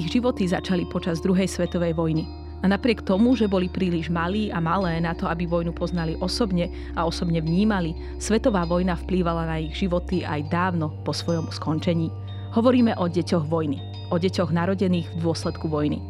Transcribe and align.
Ich 0.00 0.16
životy 0.16 0.48
začali 0.48 0.88
počas 0.88 1.20
druhej 1.20 1.44
svetovej 1.44 1.92
vojny. 1.92 2.24
A 2.64 2.72
napriek 2.72 3.04
tomu, 3.04 3.36
že 3.36 3.44
boli 3.44 3.68
príliš 3.68 4.08
malí 4.08 4.48
a 4.48 4.56
malé 4.56 4.96
na 4.96 5.12
to, 5.12 5.28
aby 5.28 5.44
vojnu 5.44 5.76
poznali 5.76 6.16
osobne 6.24 6.72
a 6.96 7.04
osobne 7.04 7.44
vnímali, 7.44 7.92
svetová 8.16 8.64
vojna 8.64 8.96
vplývala 8.96 9.44
na 9.44 9.60
ich 9.60 9.76
životy 9.76 10.24
aj 10.24 10.48
dávno 10.48 10.88
po 11.04 11.12
svojom 11.12 11.52
skončení. 11.52 12.08
Hovoríme 12.56 12.96
o 12.96 13.12
deťoch 13.12 13.44
vojny, 13.44 13.76
o 14.08 14.16
deťoch 14.16 14.56
narodených 14.56 15.12
v 15.12 15.18
dôsledku 15.20 15.68
vojny. 15.68 16.00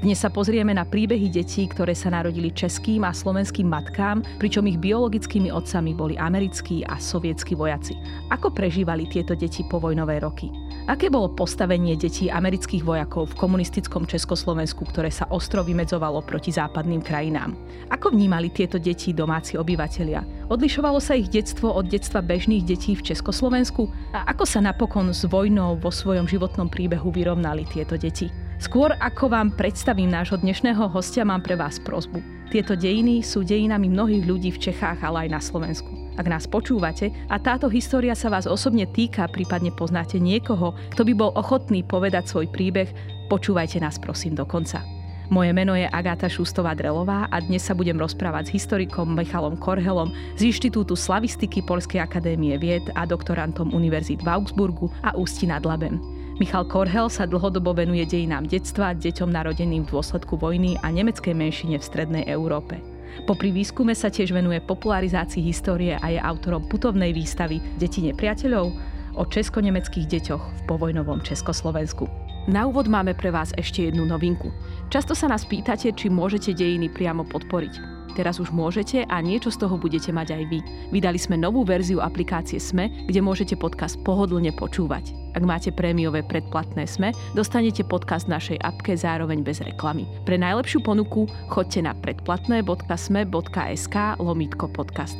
Dnes 0.00 0.16
sa 0.16 0.32
pozrieme 0.32 0.72
na 0.72 0.88
príbehy 0.88 1.28
detí, 1.28 1.68
ktoré 1.68 1.92
sa 1.92 2.08
narodili 2.08 2.48
českým 2.56 3.04
a 3.04 3.12
slovenským 3.12 3.68
matkám, 3.68 4.24
pričom 4.40 4.64
ich 4.64 4.80
biologickými 4.80 5.52
otcami 5.52 5.92
boli 5.92 6.16
americkí 6.16 6.80
a 6.88 6.96
sovietskí 6.96 7.52
vojaci. 7.52 8.00
Ako 8.32 8.48
prežívali 8.48 9.04
tieto 9.12 9.36
deti 9.36 9.60
po 9.60 9.76
vojnové 9.76 10.24
roky? 10.24 10.48
Aké 10.88 11.12
bolo 11.12 11.36
postavenie 11.36 12.00
detí 12.00 12.32
amerických 12.32 12.80
vojakov 12.80 13.36
v 13.36 13.44
komunistickom 13.44 14.08
Československu, 14.08 14.88
ktoré 14.88 15.12
sa 15.12 15.28
ostro 15.28 15.60
vymedzovalo 15.60 16.24
proti 16.24 16.48
západným 16.48 17.04
krajinám? 17.04 17.52
Ako 17.92 18.16
vnímali 18.16 18.48
tieto 18.48 18.80
deti 18.80 19.12
domáci 19.12 19.60
obyvatelia? 19.60 20.24
Odlišovalo 20.48 20.96
sa 20.96 21.12
ich 21.12 21.28
detstvo 21.28 21.76
od 21.76 21.92
detstva 21.92 22.24
bežných 22.24 22.64
detí 22.64 22.96
v 22.96 23.04
Československu? 23.04 23.84
A 24.16 24.32
ako 24.32 24.48
sa 24.48 24.64
napokon 24.64 25.12
s 25.12 25.28
vojnou 25.28 25.76
vo 25.76 25.92
svojom 25.92 26.24
životnom 26.24 26.72
príbehu 26.72 27.12
vyrovnali 27.12 27.68
tieto 27.68 28.00
deti? 28.00 28.49
Skôr 28.60 28.92
ako 29.00 29.32
vám 29.32 29.56
predstavím 29.56 30.12
nášho 30.12 30.36
dnešného 30.36 30.92
hostia, 30.92 31.24
mám 31.24 31.40
pre 31.40 31.56
vás 31.56 31.80
prozbu. 31.80 32.20
Tieto 32.52 32.76
dejiny 32.76 33.24
sú 33.24 33.40
dejinami 33.40 33.88
mnohých 33.88 34.28
ľudí 34.28 34.52
v 34.52 34.68
Čechách, 34.68 35.00
ale 35.00 35.24
aj 35.24 35.28
na 35.32 35.40
Slovensku. 35.40 35.88
Ak 36.20 36.28
nás 36.28 36.44
počúvate 36.44 37.08
a 37.32 37.40
táto 37.40 37.72
história 37.72 38.12
sa 38.12 38.28
vás 38.28 38.44
osobne 38.44 38.84
týka, 38.84 39.24
prípadne 39.32 39.72
poznáte 39.72 40.20
niekoho, 40.20 40.76
kto 40.92 41.08
by 41.08 41.12
bol 41.16 41.32
ochotný 41.40 41.80
povedať 41.80 42.28
svoj 42.28 42.52
príbeh, 42.52 42.92
počúvajte 43.32 43.80
nás 43.80 43.96
prosím 43.96 44.36
do 44.36 44.44
konca. 44.44 44.84
Moje 45.32 45.56
meno 45.56 45.72
je 45.72 45.88
Agáta 45.88 46.28
Šustová-Drelová 46.28 47.32
a 47.32 47.40
dnes 47.40 47.64
sa 47.64 47.72
budem 47.72 47.96
rozprávať 47.96 48.52
s 48.52 48.60
historikom 48.60 49.16
Michalom 49.16 49.56
Korhelom 49.56 50.12
z 50.36 50.52
Inštitútu 50.52 51.00
slavistiky 51.00 51.64
Polskej 51.64 52.04
akadémie 52.04 52.60
vied 52.60 52.84
a 52.92 53.08
doktorantom 53.08 53.72
Univerzít 53.72 54.20
v 54.20 54.28
Augsburgu 54.36 54.92
a 55.00 55.16
Ústi 55.16 55.48
nad 55.48 55.64
Labem. 55.64 56.19
Michal 56.40 56.64
Korhel 56.64 57.12
sa 57.12 57.28
dlhodobo 57.28 57.76
venuje 57.76 58.08
dejinám 58.08 58.48
detstva, 58.48 58.96
deťom 58.96 59.28
narodeným 59.28 59.84
v 59.84 59.92
dôsledku 59.92 60.40
vojny 60.40 60.80
a 60.80 60.88
nemeckej 60.88 61.36
menšine 61.36 61.76
v 61.76 61.84
strednej 61.84 62.24
Európe. 62.32 62.80
Popri 63.28 63.52
výskume 63.52 63.92
sa 63.92 64.08
tiež 64.08 64.32
venuje 64.32 64.56
popularizácii 64.64 65.44
histórie 65.44 66.00
a 66.00 66.06
je 66.08 66.16
autorom 66.16 66.64
putovnej 66.64 67.12
výstavy 67.12 67.60
Deti 67.76 68.00
nepriateľov 68.08 68.72
o 69.20 69.22
česko-nemeckých 69.28 70.08
deťoch 70.08 70.40
v 70.40 70.60
povojnovom 70.64 71.20
Československu. 71.20 72.08
Na 72.48 72.64
úvod 72.64 72.88
máme 72.88 73.12
pre 73.12 73.28
vás 73.28 73.52
ešte 73.60 73.92
jednu 73.92 74.08
novinku. 74.08 74.48
Často 74.88 75.12
sa 75.12 75.28
nás 75.28 75.44
pýtate, 75.44 75.92
či 75.92 76.08
môžete 76.08 76.56
dejiny 76.56 76.88
priamo 76.88 77.20
podporiť. 77.28 77.99
Teraz 78.18 78.42
už 78.42 78.50
môžete 78.50 79.06
a 79.06 79.22
niečo 79.22 79.54
z 79.54 79.62
toho 79.62 79.78
budete 79.78 80.10
mať 80.10 80.34
aj 80.34 80.42
vy. 80.50 80.58
Vydali 80.90 81.18
sme 81.18 81.38
novú 81.38 81.62
verziu 81.62 82.02
aplikácie 82.02 82.58
SME, 82.58 82.90
kde 83.06 83.22
môžete 83.22 83.54
podcast 83.54 83.94
pohodlne 84.02 84.50
počúvať. 84.54 85.14
Ak 85.38 85.46
máte 85.46 85.70
prémiové 85.70 86.26
predplatné 86.26 86.90
SME, 86.90 87.14
dostanete 87.38 87.86
podcast 87.86 88.26
v 88.26 88.34
našej 88.34 88.58
apke 88.66 88.98
zároveň 88.98 89.46
bez 89.46 89.62
reklamy. 89.62 90.10
Pre 90.26 90.34
najlepšiu 90.34 90.82
ponuku 90.82 91.30
choďte 91.46 91.86
na 91.86 91.94
predplatné.sme.sk 91.94 93.96
lomítko 94.18 94.66
podcast. 94.74 95.14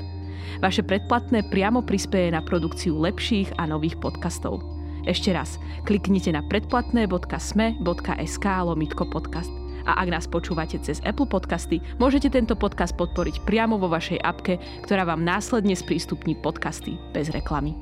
Vaše 0.58 0.82
predplatné 0.82 1.46
priamo 1.46 1.86
prispieje 1.86 2.34
na 2.34 2.42
produkciu 2.42 2.98
lepších 2.98 3.54
a 3.62 3.70
nových 3.70 4.02
podcastov. 4.02 4.66
Ešte 5.06 5.30
raz, 5.32 5.56
kliknite 5.86 6.34
na 6.34 6.42
predplatné.sme.sk 6.44 8.46
lomítko 8.66 9.06
podcast. 9.08 9.59
A 9.86 10.00
ak 10.00 10.08
nás 10.10 10.26
počúvate 10.28 10.76
cez 10.82 11.00
Apple 11.04 11.28
Podcasty, 11.28 11.80
môžete 11.96 12.28
tento 12.32 12.56
podcast 12.56 12.96
podporiť 12.96 13.44
priamo 13.44 13.80
vo 13.80 13.88
vašej 13.88 14.20
apke, 14.20 14.60
ktorá 14.84 15.06
vám 15.06 15.24
následne 15.24 15.76
sprístupní 15.76 16.36
podcasty 16.38 16.98
bez 17.14 17.32
reklamy. 17.32 17.76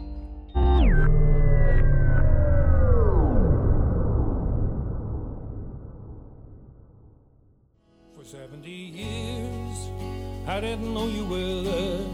I 10.48 10.60
didn't 10.60 10.92
know 10.92 11.06
you 11.08 11.24
were 11.28 11.62
there, 11.62 12.08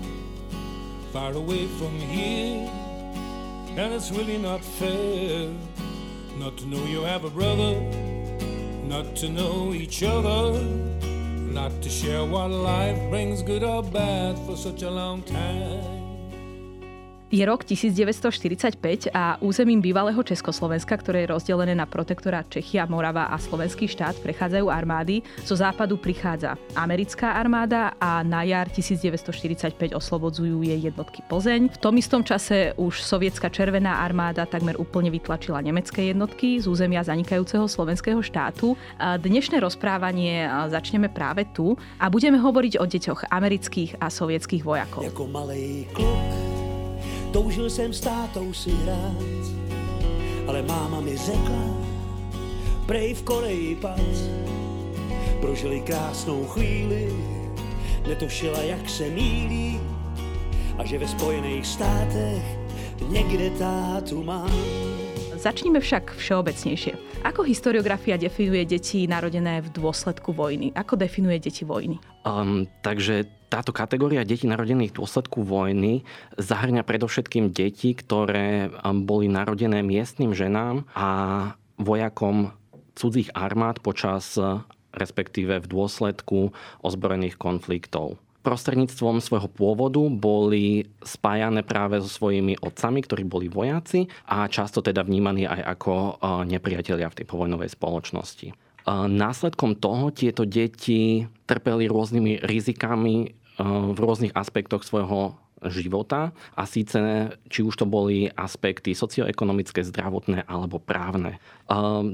far 1.15 1.33
away 1.33 1.67
from 1.79 1.95
here, 1.99 2.69
and 3.79 3.95
it's 3.95 4.11
really 4.11 4.39
not 4.39 4.61
fair 4.61 5.51
not 6.39 6.57
to 6.59 6.67
know 6.67 6.85
you 6.85 7.03
have 7.03 7.25
a 7.25 7.31
brother 7.31 8.14
not 8.89 9.17
to 9.17 9.29
know 9.29 9.73
each 9.73 10.03
other, 10.03 10.63
not 10.63 11.73
to 11.83 11.89
share 11.89 12.25
what 12.25 12.51
life 12.51 12.99
brings, 13.11 13.43
good 13.43 13.63
or 13.63 13.83
bad, 13.83 14.39
for 14.41 14.57
such 14.57 14.83
a 14.83 14.91
long 14.91 15.23
time. 15.23 16.04
Je 17.35 17.43
rok 17.43 17.67
1945 17.67 19.11
a 19.11 19.43
územím 19.43 19.83
bývalého 19.83 20.23
Československa, 20.23 20.95
ktoré 20.95 21.27
je 21.27 21.35
rozdelené 21.35 21.75
na 21.75 21.83
protektorát 21.83 22.47
Čechia, 22.47 22.87
Morava 22.87 23.27
a 23.27 23.35
Slovenský 23.43 23.91
štát, 23.91 24.23
prechádzajú 24.23 24.71
armády. 24.71 25.19
Zo 25.43 25.59
západu 25.59 25.99
prichádza 25.99 26.55
americká 26.79 27.35
armáda 27.35 27.99
a 27.99 28.23
na 28.23 28.47
jar 28.47 28.71
1945 28.71 29.99
oslobodzujú 29.99 30.63
jej 30.63 30.79
jednotky 30.79 31.27
Plzeň. 31.27 31.75
V 31.75 31.79
tom 31.83 31.99
istom 31.99 32.23
čase 32.23 32.71
už 32.79 33.03
sovietská 33.03 33.51
červená 33.51 34.07
armáda 34.07 34.47
takmer 34.47 34.79
úplne 34.79 35.11
vytlačila 35.11 35.59
nemecké 35.59 36.15
jednotky 36.15 36.63
z 36.63 36.71
územia 36.71 37.03
zanikajúceho 37.03 37.67
slovenského 37.67 38.23
štátu. 38.23 38.79
Dnešné 39.03 39.59
rozprávanie 39.59 40.47
začneme 40.71 41.11
práve 41.11 41.51
tu 41.51 41.75
a 41.99 42.07
budeme 42.07 42.39
hovoriť 42.39 42.79
o 42.79 42.87
deťoch 42.87 43.27
amerických 43.27 43.99
a 43.99 44.07
sovietských 44.07 44.63
vojakov. 44.63 45.03
Jako 45.03 45.27
malej 45.27 45.91
kluk 45.91 46.54
Toužil 47.35 47.71
jsem 47.71 47.93
s 47.93 48.01
tátou 48.01 48.53
si 48.53 48.71
hrát, 48.71 49.27
ale 50.47 50.63
máma 50.63 51.01
mi 51.01 51.17
řekla, 51.17 51.67
prej 52.87 53.15
v 53.15 53.23
Koreji 53.23 53.77
pad. 53.77 53.99
Prožili 55.41 55.81
krásnou 55.81 56.45
chvíli, 56.45 57.13
netušila, 58.09 58.63
jak 58.63 58.91
se 58.91 59.09
mílí 59.09 59.81
a 60.79 60.85
že 60.85 60.99
ve 60.99 61.09
Spojených 61.09 61.67
státech 61.67 62.45
někde 63.09 63.51
tátu 63.51 64.23
mám. 64.23 64.55
Začníme 65.35 65.81
však 65.81 66.15
všeobecnejšie. 66.17 66.95
Ako 67.25 67.41
historiografia 67.41 68.21
definuje 68.21 68.69
deti 68.69 69.09
narodené 69.09 69.65
v 69.65 69.73
dôsledku 69.73 70.37
vojny? 70.37 70.77
Ako 70.77 71.01
definuje 71.01 71.41
deti 71.41 71.65
vojny? 71.65 71.97
Um, 72.29 72.69
takže 72.85 73.25
táto 73.49 73.73
kategória 73.73 74.29
detí 74.29 74.45
narodených 74.45 74.93
v 74.93 74.99
dôsledku 75.01 75.41
vojny 75.41 76.05
zahrňa 76.37 76.85
predovšetkým 76.85 77.49
deti, 77.49 77.97
ktoré 77.97 78.69
um, 78.69 79.09
boli 79.09 79.33
narodené 79.33 79.81
miestnym 79.81 80.37
ženám 80.37 80.85
a 80.93 81.09
vojakom 81.81 82.53
cudzích 82.93 83.33
armád 83.33 83.81
počas 83.81 84.37
respektíve 84.95 85.59
v 85.59 85.67
dôsledku 85.67 86.55
ozbrojených 86.87 87.35
konfliktov 87.35 88.21
prostredníctvom 88.45 89.25
svojho 89.25 89.49
pôvodu 89.49 90.05
boli 90.13 90.85
spájané 91.01 91.65
práve 91.65 91.99
so 92.05 92.13
svojimi 92.13 92.61
otcami, 92.61 93.01
ktorí 93.01 93.25
boli 93.25 93.49
vojaci 93.49 94.07
a 94.29 94.45
často 94.47 94.85
teda 94.85 95.01
vnímaní 95.01 95.49
aj 95.49 95.81
ako 95.81 95.93
uh, 95.97 96.45
nepriatelia 96.45 97.09
v 97.09 97.25
tej 97.25 97.27
povojnovej 97.27 97.73
spoločnosti. 97.73 98.53
Uh, 98.85 99.09
následkom 99.09 99.81
toho 99.81 100.13
tieto 100.13 100.45
deti 100.45 101.25
trpeli 101.49 101.89
rôznymi 101.89 102.45
rizikami 102.45 103.33
v 103.59 103.95
rôznych 103.95 104.35
aspektoch 104.35 104.83
svojho 104.83 105.39
života 105.71 106.33
a 106.57 106.63
síce 106.65 106.99
či 107.49 107.61
už 107.65 107.77
to 107.79 107.87
boli 107.89 108.29
aspekty 108.33 108.93
socioekonomické, 108.93 109.85
zdravotné 109.85 110.45
alebo 110.49 110.81
právne. 110.81 111.39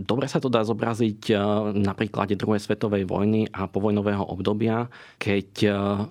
Dobre 0.07 0.27
sa 0.31 0.39
to 0.39 0.47
dá 0.47 0.63
zobraziť 0.63 1.35
na 1.75 1.93
príklade 1.95 2.39
druhej 2.39 2.63
svetovej 2.63 3.07
vojny 3.07 3.51
a 3.51 3.67
povojnového 3.67 4.23
obdobia, 4.27 4.87
keď 5.19 5.49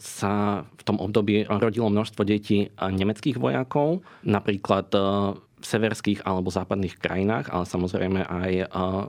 sa 0.03 0.63
v 0.63 0.81
tom 0.83 0.99
období 0.99 1.47
rodilo 1.47 1.87
množstvo 1.87 2.21
detí 2.27 2.71
nemeckých 2.75 3.39
vojakov, 3.39 4.03
napríklad 4.27 4.91
severských 5.61 6.23
alebo 6.23 6.51
západných 6.51 6.97
krajinách, 6.99 7.51
ale 7.51 7.65
samozrejme 7.67 8.25
aj 8.25 8.51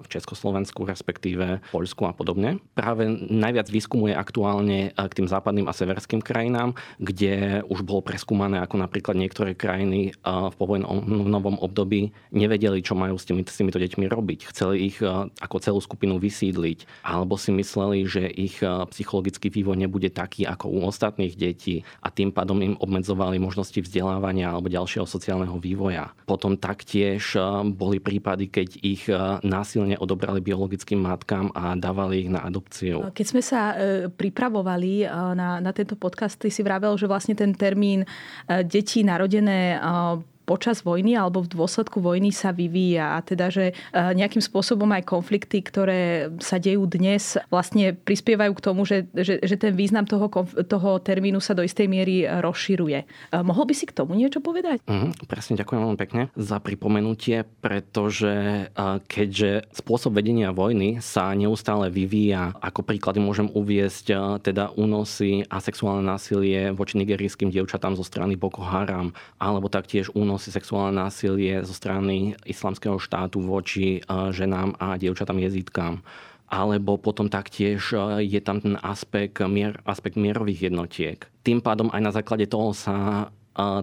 v 0.02 0.06
Československu, 0.10 0.82
respektíve 0.82 1.62
Poľsku 1.70 2.02
a 2.06 2.12
podobne. 2.12 2.58
Práve 2.74 3.06
najviac 3.30 3.70
výskumu 3.70 4.10
je 4.10 4.16
aktuálne 4.18 4.90
k 4.94 5.12
tým 5.16 5.28
západným 5.30 5.70
a 5.70 5.76
severským 5.76 6.18
krajinám, 6.24 6.74
kde 6.98 7.62
už 7.70 7.86
bolo 7.86 8.02
preskúmané, 8.02 8.58
ako 8.58 8.80
napríklad 8.80 9.14
niektoré 9.14 9.54
krajiny 9.54 10.16
v 10.24 10.54
povojnovom 10.58 11.62
období 11.62 12.10
nevedeli, 12.34 12.82
čo 12.82 12.98
majú 12.98 13.20
s, 13.20 13.28
tými, 13.28 13.46
s 13.46 13.54
týmito 13.54 13.78
deťmi 13.78 14.10
robiť. 14.10 14.50
Chceli 14.50 14.90
ich 14.90 14.98
ako 15.04 15.56
celú 15.62 15.78
skupinu 15.78 16.18
vysídliť, 16.18 17.06
alebo 17.06 17.36
si 17.36 17.54
mysleli, 17.54 18.08
že 18.08 18.24
ich 18.26 18.58
psychologický 18.64 19.52
vývoj 19.52 19.76
nebude 19.76 20.08
taký 20.10 20.48
ako 20.48 20.72
u 20.72 20.78
ostatných 20.88 21.36
detí 21.36 21.84
a 22.00 22.08
tým 22.08 22.32
pádom 22.32 22.58
im 22.64 22.74
obmedzovali 22.80 23.36
možnosti 23.36 23.76
vzdelávania 23.78 24.50
alebo 24.50 24.72
ďalšieho 24.72 25.04
sociálneho 25.04 25.60
vývoja. 25.60 26.16
Po 26.24 26.39
potom 26.40 26.56
taktiež 26.56 27.36
boli 27.76 28.00
prípady, 28.00 28.48
keď 28.48 28.68
ich 28.80 29.04
násilne 29.44 30.00
odobrali 30.00 30.40
biologickým 30.40 30.96
matkám 30.96 31.52
a 31.52 31.76
dávali 31.76 32.24
ich 32.24 32.30
na 32.32 32.40
adopciu. 32.40 33.12
Keď 33.12 33.26
sme 33.28 33.44
sa 33.44 33.76
pripravovali 34.08 35.04
na, 35.36 35.60
na 35.60 35.72
tento 35.76 36.00
podcast, 36.00 36.40
ty 36.40 36.48
si 36.48 36.64
vravel, 36.64 36.96
že 36.96 37.04
vlastne 37.04 37.36
ten 37.36 37.52
termín 37.52 38.08
detí 38.64 39.04
narodené 39.04 39.76
počas 40.44 40.82
vojny 40.82 41.14
alebo 41.14 41.44
v 41.44 41.52
dôsledku 41.52 42.02
vojny 42.02 42.34
sa 42.34 42.50
vyvíja. 42.50 43.16
A 43.16 43.18
teda, 43.22 43.52
že 43.52 43.70
e, 43.70 43.74
nejakým 43.94 44.42
spôsobom 44.42 44.88
aj 44.90 45.06
konflikty, 45.06 45.62
ktoré 45.62 46.32
sa 46.42 46.58
dejú 46.58 46.90
dnes, 46.90 47.38
vlastne 47.52 47.94
prispievajú 47.94 48.52
k 48.58 48.64
tomu, 48.64 48.82
že, 48.82 49.06
že, 49.14 49.38
že 49.38 49.56
ten 49.56 49.76
význam 49.76 50.04
toho, 50.08 50.26
toho 50.66 50.90
termínu 50.98 51.38
sa 51.38 51.54
do 51.54 51.62
istej 51.62 51.86
miery 51.86 52.26
rozširuje. 52.26 52.98
E, 52.98 53.06
mohol 53.46 53.70
by 53.70 53.74
si 53.78 53.86
k 53.86 53.94
tomu 53.94 54.18
niečo 54.18 54.42
povedať? 54.42 54.82
Mm, 54.90 55.14
presne, 55.30 55.54
ďakujem 55.60 55.80
veľmi 55.86 55.98
pekne 56.00 56.22
za 56.34 56.58
pripomenutie, 56.58 57.46
pretože 57.62 58.66
e, 58.68 58.84
keďže 59.06 59.70
spôsob 59.76 60.18
vedenia 60.18 60.50
vojny 60.50 60.98
sa 60.98 61.30
neustále 61.36 61.92
vyvíja, 61.92 62.58
ako 62.58 62.82
príklady 62.82 63.22
môžem 63.22 63.46
uviesť 63.52 64.38
teda 64.42 64.74
únosy 64.74 65.46
a 65.46 65.62
sexuálne 65.62 66.02
násilie 66.02 66.72
voči 66.74 66.98
nigerijským 66.98 67.52
dievčatám 67.52 67.94
zo 67.94 68.02
strany 68.02 68.34
Boko 68.34 68.64
Haram, 68.64 69.12
alebo 69.38 69.70
taktiež 69.70 70.10
únos 70.16 70.39
si 70.40 70.48
sexuálne 70.48 70.96
násilie 70.96 71.60
zo 71.62 71.76
strany 71.76 72.32
islamského 72.48 72.96
štátu 72.96 73.44
voči 73.44 74.00
e, 74.00 74.32
ženám 74.32 74.80
a 74.80 74.96
dievčatám 74.96 75.36
jezítkám 75.36 76.00
alebo 76.50 76.98
potom 76.98 77.30
taktiež 77.30 77.94
e, 77.94 78.26
je 78.26 78.40
tam 78.42 78.58
ten 78.58 78.74
aspekt, 78.82 79.38
mier, 79.46 79.78
aspekt 79.86 80.18
mierových 80.18 80.72
jednotiek. 80.72 81.22
Tým 81.46 81.62
pádom 81.62 81.92
aj 81.94 82.00
na 82.02 82.12
základe 82.16 82.50
toho 82.50 82.74
sa 82.74 83.28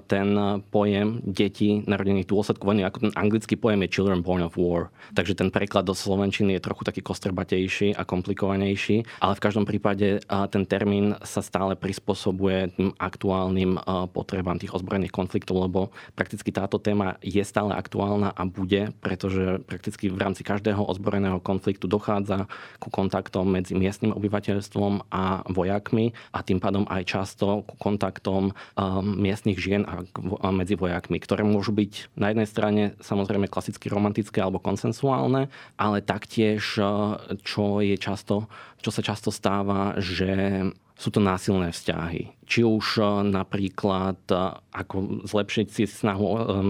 ten 0.10 0.34
pojem 0.74 1.22
detí 1.24 1.84
narodených 1.88 2.26
v 2.26 2.34
dôsledku 2.34 2.64
vojny, 2.64 2.84
ako 2.84 3.10
ten 3.10 3.14
anglický 3.16 3.56
pojem 3.60 3.86
je 3.86 3.94
children 3.94 4.20
born 4.26 4.44
of 4.44 4.58
war. 4.58 4.90
Takže 5.14 5.38
ten 5.38 5.50
preklad 5.54 5.88
do 5.88 5.96
slovenčiny 5.96 6.58
je 6.58 6.66
trochu 6.66 6.84
taký 6.84 7.02
kostrbatejší 7.02 7.96
a 7.96 8.04
komplikovanejší, 8.04 9.08
ale 9.24 9.34
v 9.38 9.44
každom 9.44 9.66
prípade 9.66 10.20
ten 10.26 10.64
termín 10.66 11.16
sa 11.24 11.40
stále 11.46 11.78
prispôsobuje 11.78 12.76
tým 12.76 12.92
aktuálnym 12.98 13.80
potrebám 14.12 14.60
tých 14.60 14.74
ozbrojených 14.74 15.16
konfliktov, 15.16 15.64
lebo 15.64 15.94
prakticky 16.18 16.52
táto 16.52 16.82
téma 16.82 17.22
je 17.24 17.44
stále 17.46 17.72
aktuálna 17.74 18.34
a 18.34 18.44
bude, 18.44 18.92
pretože 19.00 19.64
prakticky 19.64 20.10
v 20.10 20.20
rámci 20.20 20.42
každého 20.44 20.84
ozbrojeného 20.84 21.40
konfliktu 21.40 21.86
dochádza 21.88 22.50
ku 22.82 22.90
kontaktom 22.90 23.48
medzi 23.48 23.78
miestnym 23.78 24.14
obyvateľstvom 24.16 25.14
a 25.14 25.46
vojakmi 25.48 26.12
a 26.34 26.44
tým 26.44 26.60
pádom 26.60 26.84
aj 26.90 27.04
často 27.08 27.64
ku 27.64 27.76
kontaktom 27.80 28.52
miestnych 29.02 29.60
žien 29.68 29.84
a 29.84 30.48
medzi 30.56 30.80
vojakmi, 30.80 31.20
ktoré 31.20 31.44
môžu 31.44 31.76
byť 31.76 32.16
na 32.16 32.32
jednej 32.32 32.48
strane 32.48 32.84
samozrejme 33.04 33.52
klasicky 33.52 33.92
romantické 33.92 34.40
alebo 34.40 34.64
konsensuálne, 34.64 35.52
ale 35.76 36.00
taktiež, 36.00 36.80
e, 36.80 36.88
čo 37.44 37.84
je 37.84 38.00
často, 38.00 38.48
čo 38.80 38.90
sa 38.96 39.04
často 39.04 39.28
stáva, 39.28 40.00
že 40.00 40.64
sú 40.98 41.14
to 41.14 41.22
násilné 41.22 41.70
vzťahy. 41.76 42.48
Či 42.48 42.64
už 42.64 42.86
e, 42.98 43.04
napríklad 43.28 44.18
e, 44.32 44.36
ako 44.72 45.28
zlepšiť 45.28 45.68
si 45.68 45.84
snahu, 45.84 46.28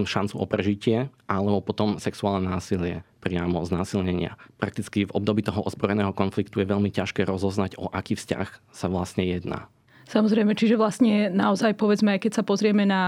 šancu 0.10 0.36
o 0.42 0.46
prežitie, 0.50 1.14
alebo 1.30 1.62
potom 1.62 2.02
sexuálne 2.02 2.50
násilie 2.50 3.06
priamo 3.22 3.62
z 3.68 3.70
násilnenia. 3.76 4.40
Prakticky 4.58 5.06
v 5.06 5.14
období 5.14 5.44
toho 5.44 5.62
ozbrojeného 5.68 6.16
konfliktu 6.16 6.64
je 6.64 6.72
veľmi 6.72 6.90
ťažké 6.90 7.28
rozoznať, 7.28 7.78
o 7.78 7.92
aký 7.92 8.18
vzťah 8.18 8.48
sa 8.74 8.88
vlastne 8.88 9.28
jedná. 9.28 9.68
Samozrejme, 10.08 10.56
čiže 10.56 10.80
vlastne 10.80 11.28
naozaj 11.28 11.76
povedzme, 11.76 12.16
aj 12.16 12.24
keď 12.24 12.32
sa 12.40 12.44
pozrieme 12.48 12.88
na 12.88 13.04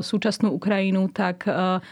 súčasnú 0.00 0.56
Ukrajinu, 0.56 1.12
tak 1.12 1.44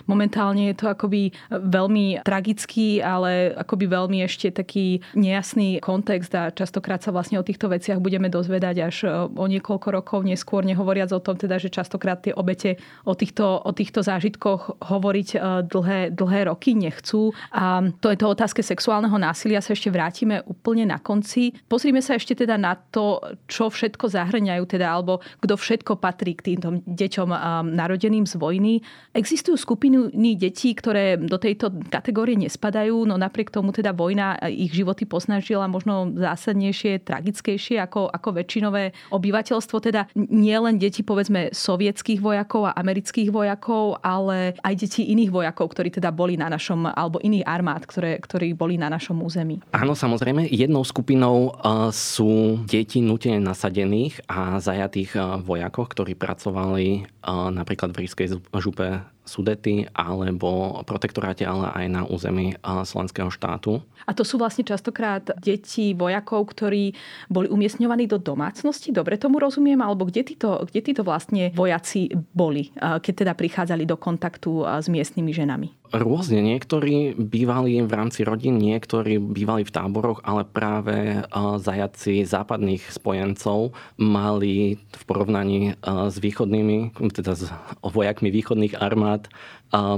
momentálne 0.09 0.73
je 0.73 0.77
to 0.81 0.89
akoby 0.89 1.29
veľmi 1.53 2.25
tragický, 2.25 3.05
ale 3.05 3.53
akoby 3.53 3.85
veľmi 3.85 4.19
ešte 4.25 4.49
taký 4.49 5.05
nejasný 5.13 5.85
kontext 5.85 6.33
a 6.33 6.49
častokrát 6.49 7.05
sa 7.05 7.13
vlastne 7.13 7.37
o 7.37 7.45
týchto 7.45 7.69
veciach 7.69 8.01
budeme 8.01 8.33
dozvedať 8.33 8.77
až 8.81 8.97
o 9.29 9.45
niekoľko 9.45 9.89
rokov 9.93 10.25
neskôr, 10.25 10.65
nehovoriac 10.65 11.13
o 11.13 11.21
tom 11.21 11.37
teda, 11.37 11.61
že 11.61 11.69
častokrát 11.69 12.25
tie 12.25 12.33
obete 12.33 12.81
o 13.05 13.13
týchto, 13.13 13.61
o 13.61 13.71
týchto 13.77 14.01
zážitkoch 14.01 14.81
hovoriť 14.81 15.29
dlhé, 15.69 16.17
dlhé 16.17 16.41
roky 16.49 16.73
nechcú. 16.73 17.37
A 17.53 17.85
to 18.01 18.09
je 18.09 18.17
to 18.17 18.33
otázke 18.33 18.65
sexuálneho 18.65 19.21
násilia 19.21 19.61
sa 19.61 19.77
ešte 19.77 19.93
vrátime 19.93 20.41
úplne 20.49 20.89
na 20.89 20.97
konci. 20.97 21.53
Pozrime 21.69 22.01
sa 22.01 22.17
ešte 22.17 22.33
teda 22.33 22.57
na 22.57 22.73
to, 22.73 23.21
čo 23.45 23.69
všetko 23.69 24.09
zahrňa 24.09 24.46
zahrňajú 24.47 24.65
teda, 24.71 24.87
alebo 24.87 25.19
kto 25.43 25.59
všetko 25.59 25.99
patrí 25.99 26.39
k 26.39 26.55
týmto 26.55 26.79
deťom 26.87 27.29
narodeným 27.75 28.23
z 28.31 28.39
vojny. 28.39 28.75
Existujú 29.11 29.59
skupiny 29.59 30.15
detí, 30.39 30.71
ktoré 30.71 31.19
do 31.19 31.35
tejto 31.35 31.75
kategórie 31.91 32.39
nespadajú, 32.39 33.03
no 33.03 33.19
napriek 33.19 33.51
tomu 33.51 33.75
teda 33.75 33.91
vojna 33.91 34.39
ich 34.47 34.71
životy 34.71 35.03
posnažila 35.03 35.67
možno 35.67 36.15
zásadnejšie, 36.15 37.03
tragickejšie 37.03 37.83
ako, 37.83 38.07
ako 38.15 38.29
väčšinové 38.39 38.95
obyvateľstvo. 39.11 39.77
Teda 39.83 40.07
nie 40.15 40.55
len 40.55 40.79
deti 40.79 41.03
povedzme 41.03 41.51
sovietských 41.51 42.23
vojakov 42.23 42.71
a 42.71 42.77
amerických 42.79 43.35
vojakov, 43.35 43.99
ale 44.07 44.55
aj 44.63 44.75
deti 44.79 45.11
iných 45.11 45.35
vojakov, 45.35 45.75
ktorí 45.75 45.91
teda 45.91 46.15
boli 46.15 46.39
na 46.39 46.47
našom, 46.47 46.87
alebo 46.87 47.19
iných 47.19 47.43
armád, 47.49 47.83
ktoré, 47.89 48.23
ktorí 48.23 48.55
boli 48.55 48.79
na 48.79 48.87
našom 48.87 49.19
území. 49.19 49.59
Áno, 49.75 49.99
samozrejme. 49.99 50.47
Jednou 50.53 50.85
skupinou 50.87 51.57
sú 51.91 52.61
deti 52.69 53.01
nutene 53.01 53.41
nasadených 53.41 54.21
a 54.29 54.36
a 54.37 54.61
zajatých 54.61 55.17
vojakoch, 55.41 55.97
ktorí 55.97 56.13
pracovali 56.13 57.09
napríklad 57.57 57.97
v 57.97 58.05
rískej 58.05 58.37
župe 58.61 59.01
Sudety 59.27 59.91
alebo 59.91 60.81
protektoráte, 60.87 61.43
ale 61.43 61.69
aj 61.75 61.87
na 61.91 62.03
území 62.07 62.55
slovenského 62.63 63.27
štátu. 63.29 63.83
A 64.07 64.15
to 64.15 64.23
sú 64.23 64.39
vlastne 64.39 64.63
častokrát 64.63 65.35
deti 65.43 65.93
vojakov, 65.99 66.55
ktorí 66.55 66.95
boli 67.27 67.51
umiestňovaní 67.51 68.07
do 68.07 68.23
domácnosti? 68.23 68.95
Dobre 68.95 69.19
tomu 69.19 69.43
rozumiem? 69.43 69.83
Alebo 69.83 70.07
kde 70.07 70.23
títo, 70.23 70.63
kde 70.71 70.81
títo 70.81 71.03
vlastne 71.03 71.51
vojaci 71.53 72.15
boli, 72.33 72.71
keď 72.79 73.27
teda 73.27 73.33
prichádzali 73.35 73.83
do 73.83 73.99
kontaktu 73.99 74.63
s 74.63 74.87
miestnymi 74.87 75.35
ženami? 75.35 75.69
Rôzne. 75.87 76.43
Niektorí 76.43 77.15
bývali 77.15 77.79
v 77.79 77.93
rámci 77.95 78.27
rodín, 78.27 78.59
niektorí 78.59 79.23
bývali 79.23 79.63
v 79.63 79.71
táboroch, 79.71 80.19
ale 80.27 80.43
práve 80.43 81.23
zajaci 81.63 82.27
západných 82.27 82.91
spojencov 82.91 83.71
mali 83.95 84.83
v 84.83 85.03
porovnaní 85.07 85.79
s 85.83 86.19
východnými, 86.19 86.91
teda 87.15 87.39
s 87.39 87.51
vojakmi 87.87 88.35
východných 88.35 88.75
armád 88.75 89.16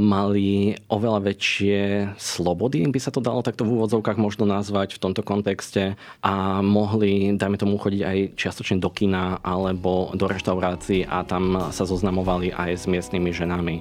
mali 0.00 0.74
oveľa 0.88 1.20
väčšie 1.28 1.78
slobody, 2.16 2.88
by 2.88 2.98
sa 2.98 3.12
to 3.12 3.20
dalo 3.20 3.44
takto 3.44 3.68
v 3.68 3.76
úvodzovkách 3.78 4.16
možno 4.16 4.48
nazvať 4.48 4.96
v 4.96 5.02
tomto 5.02 5.20
kontexte 5.20 6.00
a 6.24 6.64
mohli, 6.64 7.36
dajme 7.36 7.60
tomu, 7.60 7.76
chodiť 7.76 8.02
aj 8.02 8.18
čiastočne 8.34 8.80
do 8.80 8.88
kina 8.88 9.38
alebo 9.44 10.10
do 10.16 10.24
reštaurácií 10.24 11.04
a 11.04 11.22
tam 11.22 11.70
sa 11.70 11.84
zoznamovali 11.84 12.50
aj 12.50 12.70
s 12.74 12.84
miestnymi 12.88 13.30
ženami. 13.30 13.76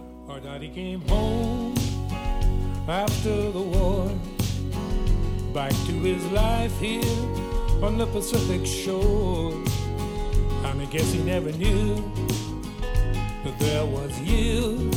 On 7.79 7.95
the 7.95 8.07
Pacific 8.07 8.65
shore. 8.65 9.53
And 10.65 10.81
I 10.81 10.85
guess 10.89 11.13
he 11.13 11.21
never 11.21 11.51
knew 11.51 12.01
there 13.59 13.85
was 13.85 14.19
you 14.19 14.91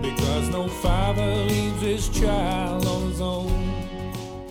because 0.00 0.48
no 0.50 0.68
father 0.68 1.34
leaves 1.44 1.80
his 1.80 2.08
child 2.08 2.86
on 2.86 3.08
his 3.08 3.20
own. 3.20 3.69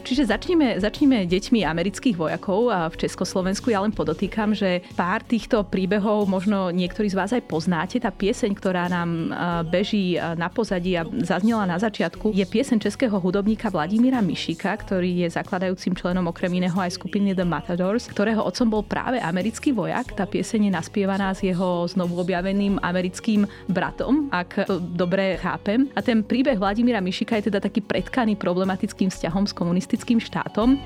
Čiže 0.09 0.25
začneme, 0.25 0.81
začneme 0.81 1.29
deťmi 1.29 1.61
amerických 1.69 2.17
vojakov 2.17 2.73
a 2.73 2.89
v 2.89 2.97
Československu. 2.97 3.69
Ja 3.69 3.85
len 3.85 3.93
podotýkam, 3.93 4.57
že 4.57 4.81
pár 4.97 5.21
týchto 5.21 5.61
príbehov 5.61 6.25
možno 6.25 6.73
niektorí 6.73 7.13
z 7.13 7.13
vás 7.13 7.29
aj 7.29 7.45
poznáte. 7.45 8.01
Tá 8.01 8.09
pieseň, 8.09 8.57
ktorá 8.57 8.89
nám 8.89 9.29
beží 9.69 10.17
na 10.17 10.49
pozadí 10.49 10.97
a 10.97 11.05
zaznela 11.21 11.69
na 11.69 11.77
začiatku, 11.77 12.33
je 12.33 12.41
pieseň 12.41 12.89
českého 12.89 13.21
hudobníka 13.21 13.69
Vladimíra 13.69 14.17
Mišika, 14.17 14.73
ktorý 14.81 15.29
je 15.29 15.29
zakladajúcim 15.29 15.93
členom 15.93 16.25
okrem 16.25 16.57
iného 16.57 16.73
aj 16.73 16.97
skupiny 16.97 17.37
The 17.37 17.45
Matadors, 17.45 18.09
ktorého 18.09 18.41
otcom 18.41 18.65
bol 18.65 18.81
práve 18.81 19.21
americký 19.21 19.77
vojak. 19.77 20.17
Tá 20.17 20.25
pieseň 20.25 20.67
je 20.67 20.71
naspievaná 20.73 21.37
s 21.37 21.45
jeho 21.45 21.85
znovu 21.85 22.17
objaveným 22.17 22.81
americkým 22.81 23.45
bratom, 23.69 24.25
ak 24.33 24.65
to 24.65 24.81
dobre 24.81 25.37
chápem. 25.37 25.85
A 25.93 26.01
ten 26.01 26.25
príbeh 26.25 26.57
Vladimíra 26.57 26.97
Mišika 26.97 27.37
je 27.37 27.53
teda 27.53 27.61
taký 27.61 27.85
predkaný 27.85 28.33
problematickým 28.41 29.13
vzťahom 29.13 29.45
s 29.45 29.53
komunistickým 29.53 29.97
komunistickým 29.99 30.19
štátom. 30.19 30.77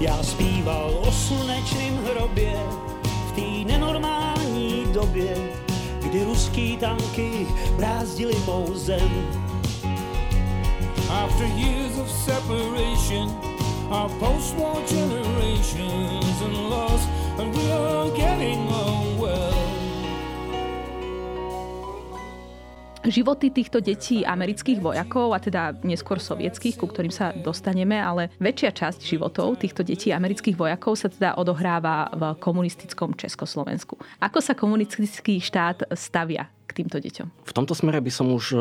Já 0.00 0.22
zpíval 0.22 0.90
o 1.00 1.12
slunečném 1.12 1.96
hrobě 2.04 2.52
v 3.28 3.32
té 3.32 3.72
nenormální 3.72 4.84
době, 4.92 5.36
kdy 6.00 6.24
ruský 6.24 6.76
tanky 6.76 7.46
brázdili 7.76 8.34
mou 8.46 8.74
zem. 8.74 9.10
After 11.10 11.46
years 11.46 11.98
of 11.98 12.10
separation, 12.10 13.28
our 13.90 14.10
post-war 14.20 14.76
generations 14.86 16.42
and 16.42 16.56
loss, 16.70 17.02
and 17.38 17.56
we 17.56 17.72
are 17.72 18.10
getting 18.10 18.68
on 18.68 19.18
well. 19.18 19.69
Životy 23.06 23.48
týchto 23.48 23.80
detí 23.80 24.26
amerických 24.26 24.80
vojakov, 24.80 25.32
a 25.32 25.38
teda 25.40 25.76
neskôr 25.86 26.20
sovietských, 26.20 26.76
ku 26.76 26.86
ktorým 26.88 27.12
sa 27.12 27.32
dostaneme, 27.32 27.96
ale 27.96 28.28
väčšia 28.42 28.70
časť 28.74 29.00
životov 29.00 29.60
týchto 29.60 29.86
detí 29.86 30.12
amerických 30.12 30.56
vojakov 30.56 30.98
sa 30.98 31.08
teda 31.08 31.38
odohráva 31.40 32.12
v 32.12 32.22
komunistickom 32.40 33.16
Československu. 33.16 33.96
Ako 34.20 34.44
sa 34.44 34.52
komunistický 34.52 35.40
štát 35.40 35.88
stavia 35.96 36.52
k 36.68 36.84
týmto 36.84 37.00
deťom? 37.00 37.48
V 37.48 37.52
tomto 37.56 37.72
smere 37.72 38.02
by 38.04 38.12
som 38.12 38.28
už 38.30 38.58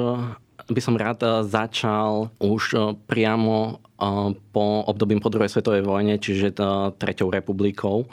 by 0.70 0.82
som 0.82 0.96
rád 0.96 1.20
eh, 1.26 1.32
začal 1.46 2.30
už 2.38 2.64
eh, 2.74 2.82
priamo 3.10 3.80
eh, 3.80 4.32
po 4.54 4.66
období 4.86 5.18
po 5.20 5.34
druhej 5.34 5.50
svetovej 5.50 5.84
vojne, 5.84 6.22
čiže 6.22 6.56
treťou 6.96 7.34
republikou, 7.34 8.08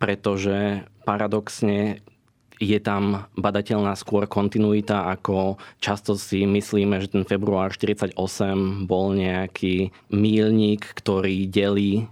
pretože 0.00 0.82
paradoxne 1.04 2.02
je 2.58 2.78
tam 2.82 3.30
badateľná 3.38 3.94
skôr 3.94 4.26
kontinuita, 4.26 5.10
ako 5.14 5.58
často 5.78 6.18
si 6.18 6.42
myslíme, 6.44 6.98
že 7.02 7.14
ten 7.14 7.24
február 7.24 7.70
48 7.74 8.18
bol 8.86 9.14
nejaký 9.14 9.94
mílnik, 10.10 10.82
ktorý 10.98 11.46
delí 11.46 12.06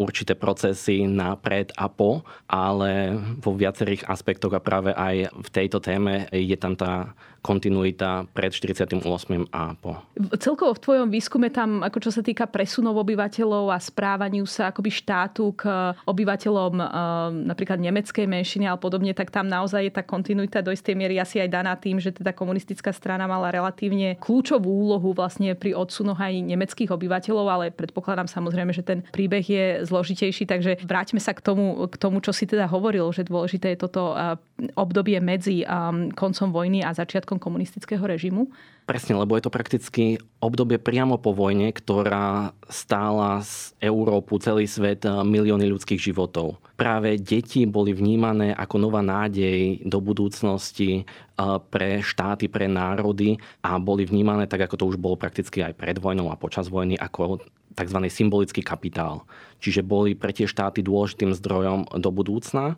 určité 0.00 0.32
procesy 0.32 1.04
na 1.04 1.36
pred 1.36 1.68
a 1.76 1.92
po, 1.92 2.24
ale 2.48 3.20
vo 3.36 3.52
viacerých 3.52 4.08
aspektoch 4.08 4.56
a 4.56 4.64
práve 4.64 4.96
aj 4.96 5.28
v 5.28 5.48
tejto 5.52 5.78
téme 5.84 6.24
je 6.32 6.56
tam 6.56 6.72
tá 6.72 7.12
kontinuita 7.48 8.28
pred 8.28 8.52
48. 8.52 9.00
a 9.48 9.72
po. 9.72 9.96
Celkovo 10.36 10.76
v 10.76 10.80
tvojom 10.84 11.08
výskume 11.08 11.48
tam, 11.48 11.80
ako 11.80 12.04
čo 12.04 12.10
sa 12.12 12.20
týka 12.20 12.44
presunov 12.44 13.00
obyvateľov 13.00 13.72
a 13.72 13.80
správaniu 13.80 14.44
sa 14.44 14.68
akoby 14.68 14.92
štátu 14.92 15.56
k 15.56 15.96
obyvateľom 16.04 16.76
e, 16.76 16.84
napríklad 17.48 17.80
nemeckej 17.80 18.28
menšiny 18.28 18.68
ale 18.68 18.76
podobne, 18.76 19.16
tak 19.16 19.32
tam 19.32 19.48
naozaj 19.48 19.88
je 19.88 19.92
tá 19.96 20.04
kontinuita 20.04 20.60
do 20.60 20.68
istej 20.68 20.92
miery 20.92 21.16
asi 21.16 21.40
aj 21.40 21.48
daná 21.48 21.72
tým, 21.80 21.96
že 21.96 22.12
teda 22.12 22.36
komunistická 22.36 22.92
strana 22.92 23.24
mala 23.24 23.48
relatívne 23.48 24.20
kľúčovú 24.20 24.68
úlohu 24.68 25.16
vlastne 25.16 25.56
pri 25.56 25.72
odsunoch 25.72 26.20
aj 26.20 26.44
nemeckých 26.44 26.92
obyvateľov, 26.92 27.46
ale 27.48 27.64
predpokladám 27.72 28.28
samozrejme, 28.28 28.76
že 28.76 28.84
ten 28.84 29.00
príbeh 29.08 29.44
je 29.46 29.64
zložitejší, 29.88 30.44
takže 30.44 30.84
vráťme 30.84 31.22
sa 31.22 31.32
k 31.32 31.40
tomu, 31.40 31.88
k 31.88 31.96
tomu 31.96 32.20
čo 32.20 32.36
si 32.36 32.44
teda 32.44 32.68
hovoril, 32.68 33.08
že 33.16 33.24
dôležité 33.24 33.72
je 33.72 33.88
toto 33.88 34.12
e, 34.12 34.36
obdobie 34.76 35.16
medzi 35.22 35.62
koncom 36.18 36.48
vojny 36.50 36.82
a 36.82 36.90
začiatkom 36.90 37.37
začiatkom 37.38 37.46
komunistického 37.46 38.02
režimu. 38.02 38.50
Presne, 38.84 39.14
lebo 39.14 39.38
je 39.38 39.46
to 39.46 39.54
prakticky 39.54 40.18
obdobie 40.42 40.82
priamo 40.82 41.20
po 41.20 41.30
vojne, 41.30 41.70
ktorá 41.70 42.50
stála 42.66 43.44
z 43.46 43.72
Európu, 43.78 44.42
celý 44.42 44.66
svet 44.66 45.06
eh, 45.06 45.12
milióny 45.12 45.70
ľudských 45.70 46.02
životov. 46.02 46.58
Práve 46.74 47.18
deti 47.18 47.66
boli 47.66 47.94
vnímané 47.94 48.54
ako 48.54 48.76
nová 48.82 49.00
nádej 49.04 49.86
do 49.86 50.02
budúcnosti 50.02 51.02
eh, 51.02 51.44
pre 51.70 52.02
štáty, 52.02 52.50
pre 52.50 52.66
národy 52.66 53.38
a 53.62 53.78
boli 53.78 54.02
vnímané, 54.02 54.50
tak 54.50 54.66
ako 54.66 54.74
to 54.74 54.84
už 54.94 54.96
bolo 54.98 55.14
prakticky 55.14 55.62
aj 55.62 55.78
pred 55.78 55.96
vojnou 56.02 56.32
a 56.34 56.40
počas 56.40 56.66
vojny, 56.66 56.98
ako 56.98 57.38
tzv. 57.78 57.98
symbolický 58.10 58.64
kapitál. 58.66 59.22
Čiže 59.62 59.86
boli 59.86 60.18
pre 60.18 60.34
tie 60.34 60.50
štáty 60.50 60.82
dôležitým 60.82 61.30
zdrojom 61.36 61.86
do 62.02 62.10
budúcna 62.10 62.74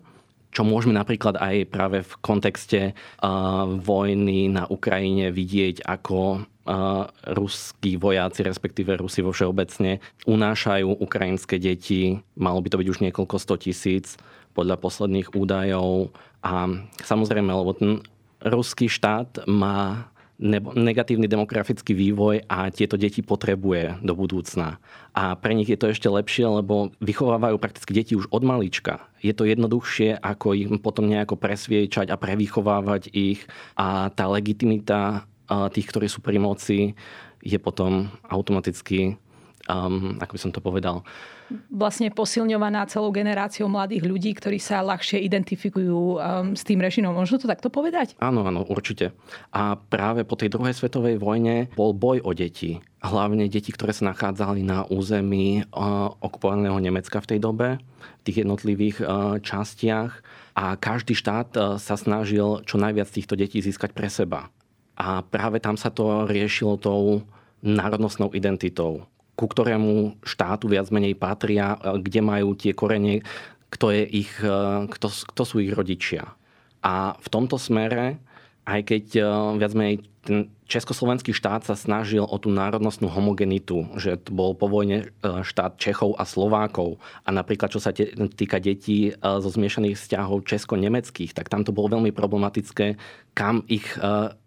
čo 0.51 0.67
môžeme 0.67 0.91
napríklad 0.91 1.39
aj 1.39 1.55
práve 1.71 2.03
v 2.03 2.13
kontexte 2.19 2.81
uh, 2.91 3.65
vojny 3.65 4.51
na 4.51 4.67
Ukrajine 4.67 5.31
vidieť, 5.31 5.87
ako 5.87 6.43
uh, 6.43 7.07
ruskí 7.31 7.95
vojaci, 7.95 8.43
respektíve 8.43 8.99
Rusi 8.99 9.23
vo 9.23 9.31
všeobecne, 9.31 10.03
unášajú 10.27 10.99
ukrajinské 10.99 11.55
deti. 11.55 12.19
Malo 12.35 12.59
by 12.59 12.67
to 12.67 12.79
byť 12.83 12.87
už 12.91 13.01
niekoľko 13.07 13.35
sto 13.39 13.55
podľa 14.51 14.75
posledných 14.75 15.31
údajov. 15.31 16.11
A 16.43 16.67
samozrejme, 16.99 17.47
lebo 17.47 17.71
ten 17.71 18.03
ruský 18.43 18.91
štát 18.91 19.47
má 19.47 20.10
negatívny 20.41 21.29
demografický 21.29 21.93
vývoj 21.93 22.49
a 22.49 22.73
tieto 22.73 22.97
deti 22.97 23.21
potrebuje 23.21 24.01
do 24.01 24.17
budúcna. 24.17 24.81
A 25.13 25.37
pre 25.37 25.53
nich 25.53 25.69
je 25.69 25.77
to 25.77 25.93
ešte 25.93 26.09
lepšie, 26.09 26.49
lebo 26.49 26.89
vychovávajú 26.97 27.61
prakticky 27.61 27.93
deti 27.93 28.13
už 28.17 28.25
od 28.33 28.41
malička. 28.41 29.05
Je 29.21 29.37
to 29.37 29.45
jednoduchšie, 29.45 30.17
ako 30.17 30.57
ich 30.57 30.67
potom 30.81 31.05
nejako 31.05 31.37
presviečať 31.37 32.09
a 32.09 32.17
prevychovávať 32.17 33.13
ich. 33.13 33.45
A 33.77 34.09
tá 34.09 34.25
legitimita 34.25 35.29
tých, 35.71 35.87
ktorí 35.93 36.09
sú 36.09 36.25
pri 36.25 36.41
moci, 36.41 36.97
je 37.45 37.57
potom 37.61 38.09
automaticky, 38.25 39.21
um, 39.71 40.19
ako 40.19 40.35
by 40.35 40.39
som 40.39 40.51
to 40.51 40.59
povedal, 40.59 41.07
vlastne 41.71 42.11
posilňovaná 42.11 42.87
celou 42.91 43.11
generáciou 43.11 43.71
mladých 43.71 44.03
ľudí, 44.03 44.31
ktorí 44.35 44.59
sa 44.59 44.83
ľahšie 44.83 45.23
identifikujú 45.23 45.99
um, 45.99 46.19
s 46.55 46.63
tým 46.67 46.83
režimom. 46.83 47.15
Možno 47.15 47.39
to 47.39 47.47
takto 47.47 47.71
povedať? 47.71 48.19
Áno, 48.19 48.43
áno, 48.43 48.67
určite. 48.67 49.15
A 49.55 49.79
práve 49.79 50.27
po 50.27 50.35
tej 50.35 50.51
druhej 50.51 50.75
svetovej 50.75 51.19
vojne 51.19 51.71
bol 51.75 51.95
boj 51.95 52.19
o 52.23 52.31
deti. 52.35 52.83
Hlavne 53.01 53.49
deti, 53.49 53.73
ktoré 53.73 53.95
sa 53.95 54.11
nachádzali 54.13 54.61
na 54.61 54.85
území 54.85 55.65
uh, 55.65 56.11
okupovaného 56.21 56.77
Nemecka 56.77 57.23
v 57.23 57.29
tej 57.35 57.39
dobe, 57.41 57.67
v 58.21 58.23
tých 58.27 58.45
jednotlivých 58.45 58.97
uh, 59.01 59.07
častiach. 59.41 60.21
A 60.51 60.75
každý 60.77 61.15
štát 61.15 61.49
uh, 61.55 61.63
sa 61.81 61.95
snažil 61.95 62.61
čo 62.67 62.75
najviac 62.77 63.09
týchto 63.09 63.33
detí 63.33 63.63
získať 63.63 63.95
pre 63.95 64.11
seba. 64.11 64.51
A 64.99 65.25
práve 65.25 65.57
tam 65.57 65.79
sa 65.79 65.89
to 65.89 66.29
riešilo 66.29 66.77
tou 66.77 67.25
národnostnou 67.61 68.33
identitou 68.33 69.05
ku 69.41 69.49
ktorému 69.49 70.21
štátu 70.21 70.69
viac 70.69 70.93
menej 70.93 71.17
patria, 71.17 71.73
kde 71.81 72.21
majú 72.21 72.53
tie 72.53 72.77
korene, 72.77 73.25
kto, 73.73 73.89
je 73.89 74.03
ich, 74.05 74.29
e, 74.37 74.85
kto, 74.85 75.07
kto 75.33 75.41
sú 75.41 75.57
ich 75.65 75.73
rodičia. 75.73 76.37
A 76.85 77.17
v 77.17 77.27
tomto 77.33 77.57
smere, 77.57 78.21
aj 78.65 78.81
keď 78.87 79.05
e, 79.17 79.21
viac 79.57 79.73
menej 79.73 79.97
ten 80.21 80.53
československý 80.69 81.33
štát 81.33 81.65
sa 81.65 81.73
snažil 81.73 82.21
o 82.21 82.37
tú 82.37 82.53
národnostnú 82.53 83.09
homogenitu, 83.09 83.89
že 83.97 84.21
to 84.21 84.29
bol 84.37 84.53
po 84.53 84.69
vojne 84.69 85.09
e, 85.09 85.41
štát 85.41 85.81
Čechov 85.81 86.13
a 86.21 86.29
Slovákov. 86.29 87.01
A 87.25 87.33
napríklad, 87.33 87.73
čo 87.73 87.81
sa 87.81 87.89
týka 87.93 88.61
detí 88.61 89.17
zo 89.17 89.49
zmiešaných 89.49 89.97
vzťahov 89.97 90.45
česko-nemeckých, 90.45 91.33
tak 91.33 91.49
tam 91.49 91.65
to 91.65 91.73
bolo 91.73 91.97
veľmi 91.97 92.13
problematické, 92.13 93.01
kam 93.33 93.65
ich 93.65 93.87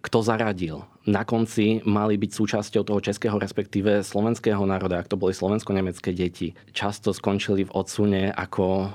kto 0.05 0.19
zaradil 0.21 0.87
na 1.05 1.23
konci 1.25 1.85
mali 1.85 2.17
byť 2.17 2.31
súčasťou 2.33 2.83
toho 2.85 3.01
českého, 3.01 3.37
respektíve 3.37 4.01
slovenského 4.01 4.65
národa, 4.65 5.01
ak 5.01 5.13
to 5.13 5.21
boli 5.21 5.37
slovensko-nemecké 5.37 6.17
deti. 6.17 6.57
Často 6.73 7.13
skončili 7.13 7.69
v 7.69 7.75
odsune 7.77 8.33
ako 8.33 8.89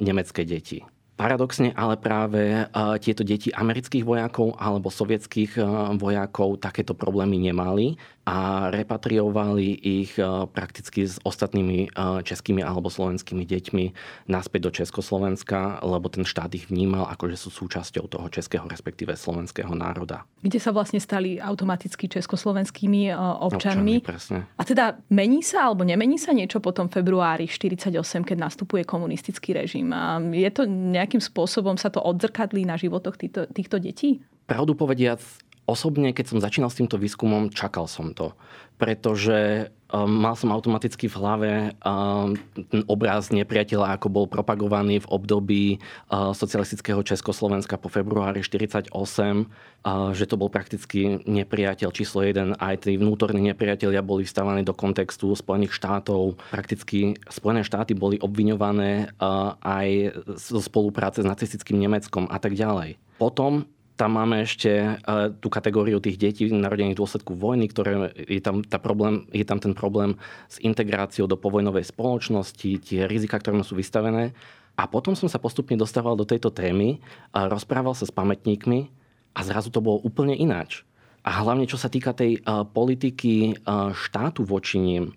nemecké 0.00 0.44
deti. 0.44 0.84
Paradoxne 1.16 1.72
ale 1.72 1.96
práve 1.96 2.68
tieto 3.00 3.24
deti 3.24 3.48
amerických 3.48 4.04
vojakov 4.04 4.52
alebo 4.60 4.92
sovietských 4.92 5.56
vojakov 5.96 6.60
takéto 6.60 6.92
problémy 6.92 7.40
nemali 7.40 7.96
a 8.28 8.68
repatriovali 8.68 9.72
ich 9.80 10.20
prakticky 10.52 11.08
s 11.08 11.16
ostatnými 11.24 11.96
českými 12.20 12.60
alebo 12.60 12.92
slovenskými 12.92 13.48
deťmi 13.48 13.84
naspäť 14.28 14.60
do 14.60 14.70
Československa, 14.84 15.80
lebo 15.80 16.12
ten 16.12 16.28
štát 16.28 16.52
ich 16.52 16.68
vnímal 16.68 17.08
ako, 17.08 17.32
že 17.32 17.40
sú 17.40 17.48
súčasťou 17.48 18.04
toho 18.12 18.28
českého, 18.28 18.68
respektíve 18.68 19.16
slovenského 19.16 19.72
národa. 19.72 20.28
Kde 20.44 20.60
sa 20.60 20.76
vlastne 20.76 21.00
stali 21.00 21.40
automaticky 21.40 22.12
československými 22.12 23.16
občanmi. 23.16 23.48
občanmi 23.56 23.94
presne. 24.04 24.38
A 24.60 24.62
teda 24.68 25.00
mení 25.08 25.40
sa 25.40 25.72
alebo 25.72 25.88
nemení 25.88 26.20
sa 26.20 26.36
niečo 26.36 26.60
po 26.60 26.76
tom 26.76 26.92
februári 26.92 27.48
48, 27.48 27.88
keď 28.20 28.36
nastupuje 28.36 28.84
komunistický 28.84 29.56
režim? 29.56 29.88
A 29.96 30.20
je 30.20 30.50
to 30.52 30.68
nejak 30.68 31.06
nejakým 31.06 31.22
spôsobom 31.22 31.78
sa 31.78 31.86
to 31.86 32.02
odzrkadlí 32.02 32.66
na 32.66 32.74
životoch 32.74 33.14
týchto, 33.14 33.46
týchto 33.46 33.78
detí? 33.78 34.26
Pravdu 34.50 34.74
povediac, 34.74 35.22
osobne, 35.66 36.14
keď 36.14 36.24
som 36.32 36.38
začínal 36.38 36.70
s 36.70 36.78
týmto 36.78 36.96
výskumom, 36.96 37.50
čakal 37.50 37.90
som 37.90 38.14
to. 38.14 38.32
Pretože 38.76 39.70
um, 39.88 40.06
mal 40.06 40.36
som 40.38 40.52
automaticky 40.52 41.08
v 41.10 41.18
hlave 41.18 41.50
um, 41.82 42.36
ten 42.54 42.84
obraz 42.86 43.32
nepriateľa, 43.34 43.98
ako 43.98 44.06
bol 44.12 44.26
propagovaný 44.28 45.02
v 45.02 45.10
období 45.10 45.64
uh, 46.12 46.30
socialistického 46.36 47.02
Československa 47.02 47.80
po 47.80 47.88
februári 47.90 48.44
1948, 48.44 48.92
uh, 48.94 50.12
že 50.12 50.24
to 50.28 50.38
bol 50.38 50.52
prakticky 50.52 51.24
nepriateľ 51.24 51.88
číslo 51.90 52.22
jeden. 52.22 52.54
Aj 52.60 52.76
tí 52.78 53.00
vnútorní 53.00 53.40
nepriatelia 53.50 54.04
boli 54.04 54.28
vstávaní 54.28 54.62
do 54.62 54.76
kontextu 54.76 55.32
Spojených 55.34 55.72
štátov. 55.72 56.38
Prakticky 56.52 57.16
Spojené 57.32 57.66
štáty 57.66 57.96
boli 57.96 58.20
obviňované 58.20 59.16
uh, 59.18 59.56
aj 59.64 60.20
zo 60.36 60.60
spolupráce 60.62 61.24
s 61.24 61.26
nacistickým 61.26 61.80
Nemeckom 61.80 62.30
a 62.30 62.36
tak 62.36 62.54
ďalej. 62.54 63.00
Potom 63.16 63.64
tam 63.96 64.20
máme 64.20 64.44
ešte 64.44 64.70
e, 64.70 64.92
tú 65.40 65.48
kategóriu 65.48 65.96
tých 65.98 66.20
detí 66.20 66.44
narodených 66.52 66.94
v 66.94 67.00
dôsledku 67.00 67.32
vojny, 67.32 67.66
ktoré 67.72 68.12
je 68.28 68.44
tam, 68.44 68.60
tá 68.60 68.76
problém, 68.76 69.24
je 69.32 69.42
tam 69.48 69.56
ten 69.56 69.72
problém 69.72 70.20
s 70.52 70.60
integráciou 70.60 71.24
do 71.24 71.40
povojnovej 71.40 71.88
spoločnosti, 71.88 72.70
tie 72.84 73.08
rizika, 73.08 73.40
ktoré 73.40 73.56
sú 73.64 73.72
vystavené. 73.72 74.36
A 74.76 74.84
potom 74.84 75.16
som 75.16 75.32
sa 75.32 75.40
postupne 75.40 75.80
dostával 75.80 76.20
do 76.20 76.28
tejto 76.28 76.52
témy, 76.52 77.00
rozprával 77.32 77.96
sa 77.96 78.04
s 78.04 78.12
pamätníkmi 78.12 78.92
a 79.32 79.40
zrazu 79.40 79.72
to 79.72 79.80
bolo 79.80 80.04
úplne 80.04 80.36
ináč. 80.36 80.84
A 81.24 81.40
hlavne 81.40 81.64
čo 81.64 81.80
sa 81.80 81.88
týka 81.88 82.12
tej 82.12 82.44
uh, 82.44 82.62
politiky 82.62 83.56
uh, 83.64 83.90
štátu 83.96 84.44
voči 84.44 84.76
ním, 84.78 85.16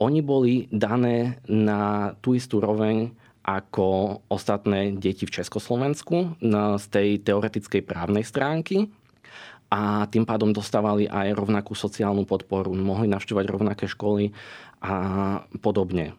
oni 0.00 0.20
boli 0.24 0.68
dané 0.72 1.40
na 1.48 2.12
tú 2.24 2.32
istú 2.32 2.60
roveň 2.60 3.12
ako 3.40 4.20
ostatné 4.28 4.92
deti 4.96 5.24
v 5.24 5.34
Československu 5.40 6.36
z 6.76 6.84
tej 6.92 7.24
teoretickej 7.24 7.82
právnej 7.82 8.24
stránky. 8.24 8.92
a 9.70 10.10
tým 10.10 10.26
pádom 10.26 10.50
dostávali 10.50 11.06
aj 11.06 11.30
rovnakú 11.38 11.78
sociálnu 11.78 12.26
podporu, 12.26 12.74
mohli 12.74 13.06
navštevovať 13.06 13.46
rovnaké 13.46 13.86
školy 13.86 14.34
a 14.82 14.94
podobne. 15.62 16.18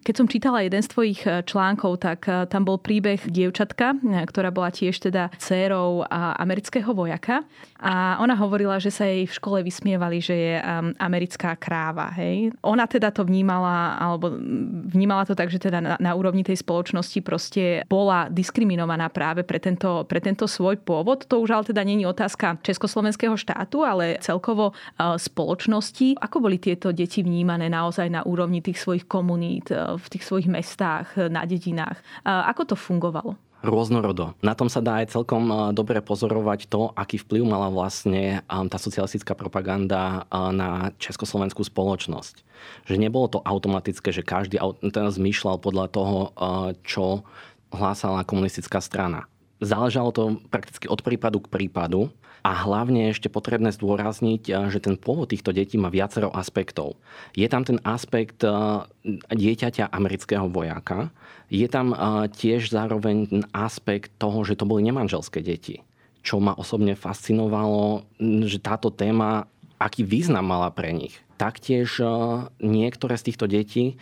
Keď 0.00 0.14
som 0.16 0.26
čítala 0.28 0.64
jeden 0.64 0.80
z 0.80 0.88
tvojich 0.88 1.20
e, 1.28 1.44
článkov, 1.44 2.00
tak 2.00 2.24
e, 2.24 2.48
tam 2.48 2.64
bol 2.64 2.80
príbeh 2.80 3.20
dievčatka, 3.28 4.00
e, 4.00 4.24
ktorá 4.24 4.48
bola 4.48 4.72
tiež 4.72 4.96
teda 4.96 5.28
dcérou 5.36 6.02
amerického 6.40 6.88
vojaka. 6.96 7.44
A 7.80 8.16
ona 8.20 8.36
hovorila, 8.36 8.80
že 8.80 8.92
sa 8.92 9.08
jej 9.08 9.24
v 9.24 9.32
škole 9.32 9.58
vysmievali, 9.64 10.20
že 10.20 10.36
je 10.36 10.54
americká 11.00 11.56
kráva. 11.56 12.12
Hej? 12.12 12.52
Ona 12.60 12.84
teda 12.84 13.08
to 13.08 13.24
vnímala, 13.24 13.96
alebo 13.96 14.36
vnímala 14.92 15.24
to 15.24 15.32
tak, 15.32 15.48
že 15.48 15.60
teda 15.60 15.80
na, 15.80 15.94
na 15.96 16.12
úrovni 16.12 16.44
tej 16.44 16.60
spoločnosti 16.60 17.20
proste 17.24 17.64
bola 17.88 18.28
diskriminovaná 18.28 19.08
práve 19.08 19.48
pre 19.48 19.56
tento, 19.56 20.04
pre 20.04 20.20
tento 20.20 20.44
svoj 20.44 20.76
pôvod. 20.80 21.24
To 21.28 21.40
už 21.40 21.56
ale 21.56 21.64
teda 21.72 21.80
není 21.80 22.04
otázka 22.04 22.60
Československého 22.60 23.36
štátu, 23.36 23.80
ale 23.80 24.20
celkovo 24.20 24.76
spoločnosti. 25.00 26.20
Ako 26.20 26.44
boli 26.44 26.60
tieto 26.60 26.92
deti 26.92 27.24
vnímané 27.24 27.72
naozaj 27.72 28.12
na 28.12 28.20
úrovni 28.28 28.60
tých 28.60 28.76
svojich 28.76 29.08
komunít? 29.08 29.72
V 29.96 30.06
tých 30.12 30.26
svojich 30.28 30.46
mestách, 30.52 31.16
na 31.16 31.42
dedinách. 31.48 31.98
Ako 32.22 32.68
to 32.68 32.76
fungovalo? 32.76 33.34
rôznorodo. 33.60 34.32
Na 34.40 34.56
tom 34.56 34.72
sa 34.72 34.80
dá 34.80 35.04
aj 35.04 35.12
celkom 35.12 35.72
dobre 35.76 36.00
pozorovať 36.00 36.64
to, 36.64 36.96
aký 36.96 37.20
vplyv 37.20 37.44
mala 37.44 37.68
vlastne 37.68 38.40
tá 38.48 38.78
socialistická 38.80 39.36
propaganda 39.36 40.24
na 40.32 40.96
československú 40.96 41.60
spoločnosť. 41.68 42.40
Že 42.88 42.96
nebolo 42.96 43.28
to 43.28 43.44
automatické, 43.44 44.16
že 44.16 44.24
každý 44.24 44.56
zmýšľal 45.12 45.60
podľa 45.60 45.86
toho, 45.92 46.18
čo 46.88 47.20
hlásala 47.68 48.24
komunistická 48.24 48.80
strana. 48.80 49.28
Záležalo 49.60 50.08
to 50.08 50.40
prakticky 50.48 50.88
od 50.88 51.04
prípadu 51.04 51.44
k 51.44 51.52
prípadu 51.52 52.08
a 52.40 52.50
hlavne 52.56 53.12
ešte 53.12 53.28
potrebné 53.28 53.72
zdôrazniť, 53.72 54.42
eh, 54.48 54.54
že 54.72 54.80
ten 54.80 54.96
pôvod 54.96 55.30
týchto 55.30 55.52
detí 55.52 55.76
má 55.76 55.92
viacero 55.92 56.32
aspektov. 56.32 56.96
Je 57.36 57.46
tam 57.46 57.64
ten 57.64 57.78
aspekt 57.86 58.42
eh, 58.42 58.52
dieťaťa 59.30 59.92
amerického 59.92 60.48
vojaka, 60.48 61.12
je 61.52 61.66
tam 61.68 61.92
eh, 61.92 62.28
tiež 62.28 62.72
zároveň 62.72 63.16
ten 63.28 63.44
aspekt 63.52 64.12
toho, 64.16 64.42
že 64.44 64.56
to 64.56 64.68
boli 64.68 64.84
nemanželské 64.84 65.44
deti. 65.44 65.84
Čo 66.20 66.36
ma 66.36 66.52
osobne 66.52 66.92
fascinovalo, 66.92 68.04
že 68.44 68.60
táto 68.60 68.92
téma, 68.92 69.48
aký 69.80 70.04
význam 70.04 70.44
mala 70.44 70.68
pre 70.68 70.92
nich 70.92 71.16
Taktiež 71.40 72.04
e, 72.04 72.06
niektoré 72.60 73.16
z 73.16 73.32
týchto 73.32 73.48
detí 73.48 73.84
e, 73.88 73.94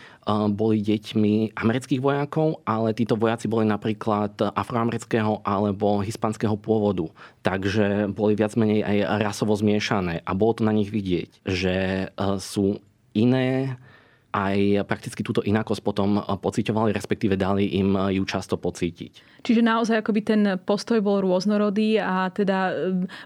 boli 0.50 0.82
deťmi 0.82 1.54
amerických 1.54 2.02
vojakov, 2.02 2.66
ale 2.66 2.98
títo 2.98 3.14
vojaci 3.14 3.46
boli 3.46 3.62
napríklad 3.62 4.42
afroamerického 4.42 5.46
alebo 5.46 6.02
hispanského 6.02 6.58
pôvodu. 6.58 7.06
Takže 7.46 8.10
boli 8.10 8.34
viac 8.34 8.58
menej 8.58 8.82
aj 8.82 9.22
rasovo 9.22 9.54
zmiešané 9.54 10.26
a 10.26 10.34
bolo 10.34 10.58
to 10.58 10.66
na 10.66 10.74
nich 10.74 10.90
vidieť, 10.90 11.46
že 11.46 11.74
e, 12.10 12.26
sú 12.42 12.82
iné 13.14 13.78
aj 14.32 14.84
prakticky 14.84 15.24
túto 15.24 15.40
inakosť 15.40 15.80
potom 15.80 16.20
pociťovali, 16.20 16.92
respektíve 16.92 17.34
dali 17.34 17.80
im 17.80 17.96
ju 18.12 18.22
často 18.28 18.60
pocítiť. 18.60 19.40
Čiže 19.40 19.62
naozaj 19.64 20.04
akoby 20.04 20.20
ten 20.20 20.42
postoj 20.60 21.00
bol 21.00 21.24
rôznorodý 21.24 21.96
a 21.96 22.28
teda 22.28 22.58
e, 22.68 22.72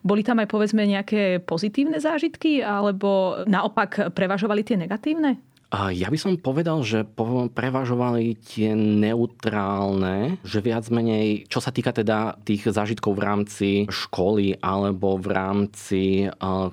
boli 0.07 0.23
tam 0.23 0.39
aj 0.39 0.49
povedzme 0.49 0.87
nejaké 0.87 1.43
pozitívne 1.43 1.99
zážitky 1.99 2.63
alebo 2.63 3.43
naopak 3.51 4.15
prevažovali 4.15 4.63
tie 4.63 4.79
negatívne? 4.79 5.43
Ja 5.73 6.13
by 6.13 6.19
som 6.21 6.37
povedal, 6.37 6.85
že 6.85 7.09
prevažovali 7.57 8.37
tie 8.37 8.77
neutrálne, 8.77 10.37
že 10.45 10.61
viac 10.61 10.85
menej, 10.93 11.49
čo 11.49 11.65
sa 11.65 11.73
týka 11.73 11.97
teda 11.97 12.37
tých 12.45 12.69
zážitkov 12.69 13.17
v 13.17 13.25
rámci 13.25 13.69
školy 13.89 14.61
alebo 14.61 15.17
v 15.17 15.33
rámci 15.33 16.03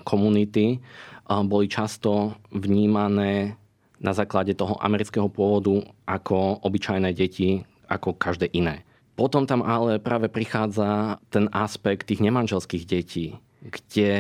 komunity, 0.04 0.84
boli 1.30 1.72
často 1.72 2.36
vnímané 2.52 3.56
na 4.00 4.16
základe 4.16 4.56
toho 4.56 4.80
amerického 4.80 5.28
pôvodu 5.28 5.84
ako 6.08 6.64
obyčajné 6.64 7.12
deti, 7.12 7.68
ako 7.92 8.16
každé 8.16 8.48
iné. 8.56 8.88
Potom 9.20 9.44
tam 9.44 9.60
ale 9.60 10.00
práve 10.00 10.32
prichádza 10.32 11.20
ten 11.28 11.52
aspekt 11.52 12.08
tých 12.08 12.24
nemanželských 12.24 12.88
detí, 12.88 13.36
kde 13.60 14.12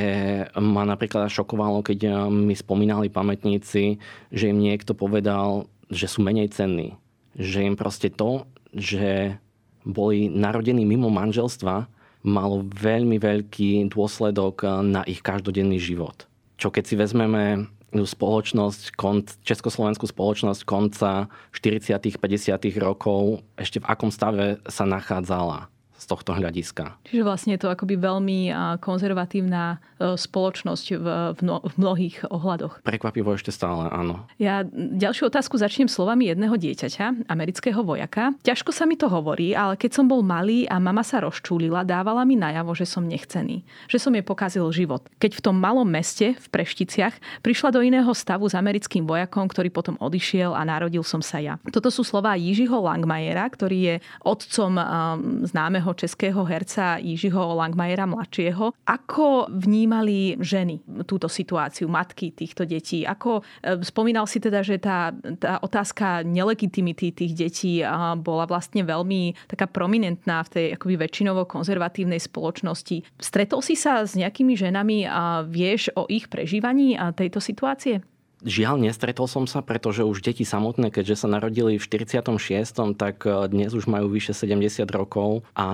ma 0.59 0.83
napríklad 0.83 1.31
šokovalo, 1.31 1.79
keď 1.79 2.27
mi 2.27 2.51
spomínali 2.51 3.07
pamätníci, 3.07 3.95
že 4.27 4.45
im 4.51 4.59
niekto 4.59 4.91
povedal, 4.91 5.71
že 5.87 6.11
sú 6.11 6.19
menej 6.19 6.51
cenní. 6.51 6.99
Že 7.39 7.71
im 7.71 7.75
proste 7.79 8.11
to, 8.11 8.43
že 8.75 9.39
boli 9.87 10.27
narodení 10.27 10.83
mimo 10.83 11.07
manželstva, 11.07 11.87
malo 12.27 12.67
veľmi 12.67 13.15
veľký 13.15 13.87
dôsledok 13.95 14.83
na 14.83 15.07
ich 15.07 15.23
každodenný 15.23 15.79
život. 15.79 16.27
Čo 16.59 16.67
keď 16.67 16.83
si 16.83 16.99
vezmeme 16.99 17.71
spoločnosť, 17.93 18.93
československú 19.41 20.05
spoločnosť 20.05 20.61
konca 20.65 21.31
40 21.55 22.19
50 22.21 22.61
rokov, 22.77 23.41
ešte 23.57 23.81
v 23.81 23.89
akom 23.89 24.13
stave 24.13 24.61
sa 24.69 24.85
nachádzala 24.85 25.71
z 25.99 26.05
tohto 26.07 26.31
hľadiska. 26.31 26.95
Čiže 27.11 27.27
vlastne 27.27 27.59
je 27.59 27.61
to 27.61 27.69
akoby 27.69 27.99
veľmi 27.99 28.55
konzervatívna 28.79 29.77
e, 29.99 30.15
spoločnosť 30.15 30.85
v, 30.95 31.07
v 31.35 31.39
mnohých 31.75 32.23
ohľadoch. 32.31 32.79
Prekvapivo 32.87 33.35
ešte 33.35 33.51
stále, 33.51 33.91
áno. 33.91 34.23
Ja 34.39 34.63
ďalšiu 34.71 35.27
otázku 35.27 35.59
začnem 35.59 35.91
slovami 35.91 36.31
jedného 36.31 36.55
dieťaťa, 36.55 37.27
amerického 37.27 37.83
vojaka. 37.83 38.31
Ťažko 38.47 38.71
sa 38.71 38.87
mi 38.87 38.95
to 38.95 39.11
hovorí, 39.11 39.51
ale 39.51 39.75
keď 39.75 39.99
som 39.99 40.07
bol 40.07 40.23
malý 40.23 40.63
a 40.71 40.79
mama 40.79 41.03
sa 41.03 41.19
rozčúlila, 41.19 41.83
dávala 41.83 42.23
mi 42.23 42.39
najavo, 42.39 42.71
že 42.71 42.87
som 42.87 43.03
nechcený. 43.03 43.67
Že 43.91 43.97
som 43.99 44.15
jej 44.15 44.23
pokazil 44.23 44.63
život. 44.71 45.03
Keď 45.19 45.43
v 45.43 45.43
tom 45.43 45.59
malom 45.59 45.85
meste, 45.85 46.39
v 46.39 46.47
Prešticiach, 46.47 47.43
prišla 47.43 47.75
do 47.75 47.83
iného 47.83 48.09
stavu 48.15 48.47
s 48.47 48.55
americkým 48.55 49.03
vojakom, 49.03 49.51
ktorý 49.51 49.67
potom 49.67 49.99
odišiel 49.99 50.55
a 50.55 50.63
narodil 50.63 51.03
som 51.03 51.19
sa 51.19 51.43
ja. 51.43 51.59
Toto 51.75 51.91
sú 51.91 52.07
slová 52.07 52.39
Jižiho 52.39 52.79
Langmajera, 52.79 53.43
ktorý 53.51 53.77
je 53.83 53.95
otcom 54.23 54.79
známeho 55.43 55.88
známeho 55.89 55.93
českého 55.93 56.41
herca 56.45 56.97
Jižiho 57.01 57.55
Langmajera 57.55 58.05
mladšieho. 58.05 58.73
Ako 58.85 59.49
vnímali 59.49 60.37
ženy 60.37 60.79
túto 61.05 61.25
situáciu, 61.25 61.89
matky 61.89 62.31
týchto 62.31 62.65
detí? 62.65 63.05
Ako 63.05 63.41
e, 63.41 63.81
spomínal 63.81 64.29
si 64.29 64.37
teda, 64.39 64.61
že 64.61 64.77
tá, 64.77 65.09
tá 65.39 65.57
otázka 65.61 66.21
nelegitimity 66.21 67.11
tých 67.11 67.33
detí 67.33 67.81
bola 68.21 68.45
vlastne 68.45 68.85
veľmi 68.85 69.49
taká 69.49 69.65
prominentná 69.65 70.45
v 70.45 70.49
tej 70.49 70.65
akoby 70.77 70.95
väčšinovo 71.09 71.49
konzervatívnej 71.49 72.21
spoločnosti. 72.21 73.01
Stretol 73.17 73.61
si 73.65 73.73
sa 73.73 74.05
s 74.05 74.13
nejakými 74.13 74.53
ženami 74.53 75.09
a 75.09 75.41
vieš 75.45 75.89
o 75.97 76.05
ich 76.05 76.29
prežívaní 76.29 76.99
a 76.99 77.09
tejto 77.15 77.41
situácie? 77.41 78.03
Žiaľ, 78.39 78.87
nestretol 78.87 79.27
som 79.27 79.43
sa, 79.43 79.59
pretože 79.59 80.07
už 80.07 80.23
deti 80.23 80.47
samotné, 80.47 80.95
keďže 80.95 81.23
sa 81.23 81.27
narodili 81.27 81.75
v 81.75 81.83
46., 81.83 82.95
tak 82.95 83.27
e, 83.27 83.51
dnes 83.51 83.75
už 83.75 83.91
majú 83.91 84.07
vyše 84.07 84.31
70 84.31 84.87
rokov 84.95 85.43
a 85.59 85.67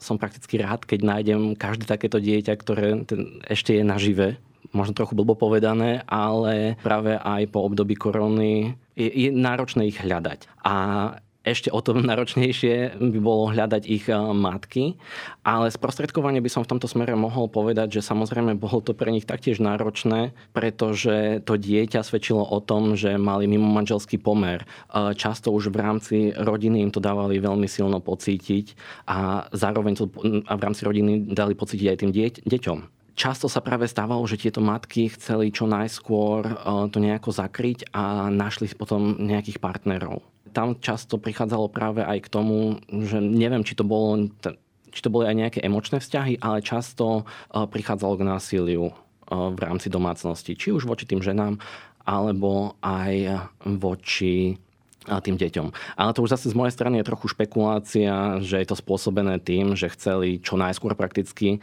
som 0.00 0.16
prakticky 0.16 0.56
rád, 0.56 0.88
keď 0.88 1.00
nájdem 1.04 1.40
každé 1.52 1.84
takéto 1.84 2.16
dieťa, 2.16 2.56
ktoré 2.56 3.04
ten 3.04 3.44
ešte 3.44 3.76
je 3.76 3.84
nažive. 3.84 4.40
Možno 4.72 4.96
trochu 4.96 5.12
blbo 5.12 5.36
povedané, 5.36 6.08
ale 6.08 6.80
práve 6.80 7.20
aj 7.20 7.52
po 7.52 7.68
období 7.68 7.94
korony 7.94 8.74
je, 8.96 9.08
je 9.08 9.28
náročné 9.28 9.92
ich 9.92 10.00
hľadať. 10.00 10.48
A 10.64 10.74
ešte 11.46 11.70
o 11.70 11.78
to 11.78 11.94
náročnejšie 12.10 12.98
by 12.98 13.18
bolo 13.22 13.54
hľadať 13.54 13.82
ich 13.86 14.10
eh, 14.10 14.18
matky, 14.18 14.98
ale 15.46 15.70
sprostredkovanie 15.70 16.42
by 16.42 16.50
som 16.50 16.66
v 16.66 16.76
tomto 16.76 16.90
smere 16.90 17.14
mohol 17.14 17.46
povedať, 17.46 18.02
že 18.02 18.06
samozrejme 18.06 18.58
bolo 18.58 18.82
to 18.82 18.92
pre 18.92 19.14
nich 19.14 19.24
taktiež 19.24 19.62
náročné, 19.62 20.34
pretože 20.50 21.40
to 21.46 21.54
dieťa 21.54 22.02
svedčilo 22.02 22.42
o 22.42 22.58
tom, 22.58 22.98
že 22.98 23.14
mali 23.14 23.46
mimo 23.46 23.70
manželský 23.70 24.18
pomer. 24.18 24.66
Eh, 24.90 25.14
často 25.14 25.54
už 25.54 25.70
v 25.70 25.78
rámci 25.78 26.16
rodiny 26.34 26.82
im 26.82 26.90
to 26.90 26.98
dávali 26.98 27.38
veľmi 27.38 27.70
silno 27.70 28.02
pocítiť 28.02 28.74
a 29.06 29.46
zároveň 29.54 29.94
to 29.94 30.10
v 30.42 30.60
rámci 30.60 30.82
rodiny 30.82 31.30
dali 31.30 31.54
pocítiť 31.54 31.86
aj 31.86 31.98
tým 32.02 32.10
dieť, 32.10 32.34
deťom 32.42 32.96
často 33.16 33.48
sa 33.48 33.64
práve 33.64 33.88
stávalo, 33.88 34.20
že 34.28 34.36
tieto 34.36 34.60
matky 34.60 35.08
chceli 35.16 35.48
čo 35.48 35.64
najskôr 35.64 36.44
eh, 36.44 36.54
to 36.92 36.98
nejako 37.00 37.32
zakryť 37.32 37.88
a 37.96 38.28
našli 38.28 38.68
potom 38.76 39.16
nejakých 39.16 39.58
partnerov 39.58 40.35
tam 40.56 40.80
často 40.80 41.20
prichádzalo 41.20 41.68
práve 41.68 42.00
aj 42.00 42.24
k 42.24 42.32
tomu, 42.32 42.80
že 42.88 43.20
neviem, 43.20 43.60
či 43.60 43.76
to 43.76 43.84
bolo 43.84 44.32
či 44.96 45.04
to 45.04 45.12
boli 45.12 45.28
aj 45.28 45.36
nejaké 45.36 45.60
emočné 45.60 46.00
vzťahy, 46.00 46.40
ale 46.40 46.64
často 46.64 47.20
e, 47.20 47.22
prichádzalo 47.52 48.16
k 48.16 48.28
násiliu 48.32 48.84
e, 48.88 48.92
v 49.28 49.58
rámci 49.60 49.92
domácnosti. 49.92 50.56
Či 50.56 50.72
už 50.72 50.88
voči 50.88 51.04
tým 51.04 51.20
ženám, 51.20 51.60
alebo 52.08 52.80
aj 52.80 53.44
voči 53.60 54.56
e, 54.56 55.14
tým 55.20 55.36
deťom. 55.36 56.00
Ale 56.00 56.16
to 56.16 56.24
už 56.24 56.40
zase 56.40 56.48
z 56.48 56.56
mojej 56.56 56.72
strany 56.72 57.04
je 57.04 57.08
trochu 57.12 57.28
špekulácia, 57.28 58.40
že 58.40 58.56
je 58.56 58.66
to 58.72 58.80
spôsobené 58.80 59.36
tým, 59.36 59.76
že 59.76 59.92
chceli 59.92 60.40
čo 60.40 60.56
najskôr 60.56 60.96
prakticky 60.96 61.60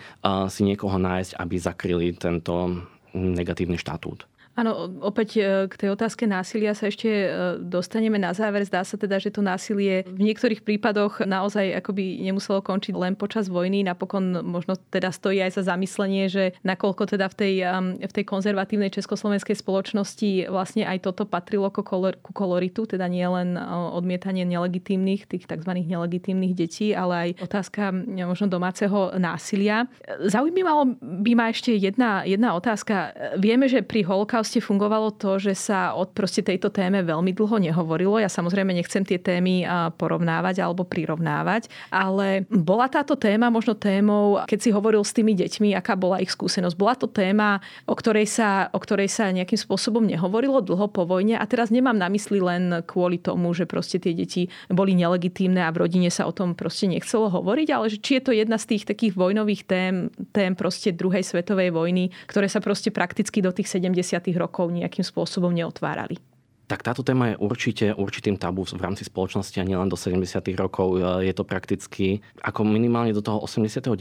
si 0.54 0.62
niekoho 0.62 1.02
nájsť, 1.02 1.34
aby 1.42 1.56
zakryli 1.58 2.14
tento 2.14 2.86
negatívny 3.18 3.82
štatút. 3.82 4.30
Áno, 4.54 4.86
opäť 5.02 5.42
e, 5.42 5.66
k 5.66 5.74
tej 5.74 5.90
otázke 5.98 6.30
násilia 6.30 6.78
sa 6.78 6.86
ešte 6.86 7.10
e, 7.10 7.28
dostaneme 7.58 8.22
na 8.22 8.38
záver. 8.38 8.62
Zdá 8.62 8.86
sa 8.86 9.02
teda, 9.02 9.18
že 9.18 9.34
to 9.34 9.42
násilie 9.42 10.06
v 10.06 10.30
niektorých 10.30 10.62
prípadoch 10.62 11.26
naozaj 11.26 11.74
akoby 11.82 12.22
nemuselo 12.22 12.62
končiť 12.62 12.94
len 12.94 13.18
počas 13.18 13.50
vojny. 13.50 13.82
Napokon 13.82 14.46
možno 14.46 14.78
teda 14.94 15.10
stojí 15.10 15.42
aj 15.42 15.58
za 15.58 15.74
zamyslenie, 15.74 16.30
že 16.30 16.54
nakoľko 16.62 17.18
teda 17.18 17.34
v 17.34 17.36
tej, 17.36 17.54
v 17.98 18.14
tej 18.14 18.26
konzervatívnej 18.30 18.94
československej 18.94 19.58
spoločnosti 19.58 20.46
vlastne 20.54 20.86
aj 20.86 21.02
toto 21.02 21.26
patrilo 21.26 21.74
ku 21.74 21.82
koloritu, 22.30 22.86
teda 22.86 23.10
nie 23.10 23.26
len 23.26 23.58
odmietanie 23.58 24.46
nelegitímnych, 24.46 25.26
tých 25.26 25.50
tzv. 25.50 25.72
nelegitímnych 25.82 26.54
detí, 26.54 26.94
ale 26.94 27.14
aj 27.34 27.50
otázka 27.50 27.90
možno 28.06 28.46
domáceho 28.46 29.18
násilia. 29.18 29.90
Zaujímalo 30.30 30.94
by 31.02 31.32
ma 31.34 31.50
ešte 31.50 31.74
jedna, 31.74 32.22
jedna 32.22 32.54
otázka. 32.54 33.18
Vieme, 33.42 33.66
že 33.66 33.82
pri 33.82 34.06
holokauste 34.06 34.43
holokauste 34.44 34.60
fungovalo 34.60 35.16
to, 35.16 35.40
že 35.40 35.56
sa 35.56 35.96
od 35.96 36.12
proste 36.12 36.44
tejto 36.44 36.68
téme 36.68 37.00
veľmi 37.00 37.32
dlho 37.32 37.64
nehovorilo. 37.64 38.20
Ja 38.20 38.28
samozrejme 38.28 38.76
nechcem 38.76 39.08
tie 39.08 39.16
témy 39.16 39.64
porovnávať 39.96 40.60
alebo 40.60 40.84
prirovnávať, 40.84 41.72
ale 41.88 42.44
bola 42.52 42.92
táto 42.92 43.16
téma 43.16 43.48
možno 43.48 43.72
témou, 43.72 44.44
keď 44.44 44.60
si 44.60 44.70
hovoril 44.76 45.00
s 45.00 45.16
tými 45.16 45.32
deťmi, 45.32 45.72
aká 45.80 45.96
bola 45.96 46.20
ich 46.20 46.28
skúsenosť. 46.36 46.76
Bola 46.76 47.00
to 47.00 47.08
téma, 47.08 47.64
o 47.88 47.96
ktorej 47.96 48.28
sa, 48.28 48.68
o 48.76 48.80
ktorej 48.84 49.08
sa 49.08 49.32
nejakým 49.32 49.56
spôsobom 49.56 50.04
nehovorilo 50.04 50.60
dlho 50.60 50.92
po 50.92 51.08
vojne 51.08 51.40
a 51.40 51.46
teraz 51.48 51.72
nemám 51.72 51.96
na 51.96 52.12
mysli 52.12 52.44
len 52.44 52.84
kvôli 52.84 53.24
tomu, 53.24 53.56
že 53.56 53.64
proste 53.64 53.96
tie 53.96 54.12
deti 54.12 54.52
boli 54.68 54.92
nelegitímne 54.92 55.64
a 55.64 55.72
v 55.72 55.88
rodine 55.88 56.12
sa 56.12 56.28
o 56.28 56.36
tom 56.36 56.52
proste 56.52 56.92
nechcelo 56.92 57.32
hovoriť, 57.32 57.68
ale 57.72 57.88
že 57.88 58.04
či 58.04 58.20
je 58.20 58.24
to 58.28 58.36
jedna 58.36 58.60
z 58.60 58.76
tých 58.76 58.84
takých 58.84 59.16
vojnových 59.16 59.64
tém, 59.64 60.12
tém 60.36 60.52
proste 60.52 60.92
druhej 60.92 61.24
svetovej 61.24 61.72
vojny, 61.72 62.12
ktoré 62.28 62.52
sa 62.52 62.60
proste 62.60 62.92
prakticky 62.92 63.40
do 63.40 63.56
tých 63.56 63.72
70 63.72 64.33
rokov 64.36 64.70
nejakým 64.74 65.06
spôsobom 65.06 65.54
neotvárali. 65.54 66.18
Tak 66.64 66.80
táto 66.80 67.04
téma 67.04 67.36
je 67.36 67.42
určite 67.44 67.86
určitým 67.92 68.40
tabu 68.40 68.64
v 68.64 68.80
rámci 68.80 69.04
spoločnosti 69.04 69.60
a 69.60 69.68
nielen 69.68 69.92
do 69.92 70.00
70. 70.00 70.24
rokov. 70.56 70.96
Je 71.20 71.30
to 71.36 71.44
prakticky 71.44 72.24
ako 72.40 72.64
minimálne 72.64 73.12
do 73.12 73.20
toho 73.20 73.44
89., 73.44 74.00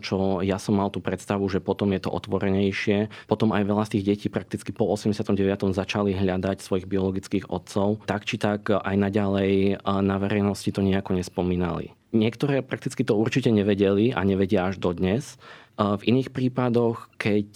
čo 0.00 0.38
ja 0.40 0.56
som 0.56 0.78
mal 0.78 0.88
tú 0.88 1.02
predstavu, 1.02 1.44
že 1.50 1.58
potom 1.58 1.90
je 1.92 2.06
to 2.06 2.14
otvorenejšie. 2.14 3.10
Potom 3.26 3.50
aj 3.50 3.66
veľa 3.66 3.84
z 3.90 3.98
tých 3.98 4.04
detí 4.06 4.26
prakticky 4.30 4.70
po 4.70 4.86
89. 4.86 5.34
začali 5.74 6.14
hľadať 6.14 6.62
svojich 6.62 6.86
biologických 6.86 7.50
otcov. 7.50 8.06
Tak 8.06 8.22
či 8.22 8.38
tak 8.38 8.70
aj 8.70 8.96
naďalej 8.96 9.82
na 9.84 10.16
verejnosti 10.22 10.70
to 10.70 10.86
nejako 10.86 11.18
nespomínali. 11.18 11.90
Niektoré 12.16 12.64
prakticky 12.64 13.04
to 13.04 13.12
určite 13.12 13.52
nevedeli 13.52 14.16
a 14.16 14.24
nevedia 14.24 14.64
až 14.72 14.80
dodnes. 14.80 15.36
V 15.76 16.08
iných 16.08 16.32
prípadoch, 16.32 17.12
keď 17.20 17.48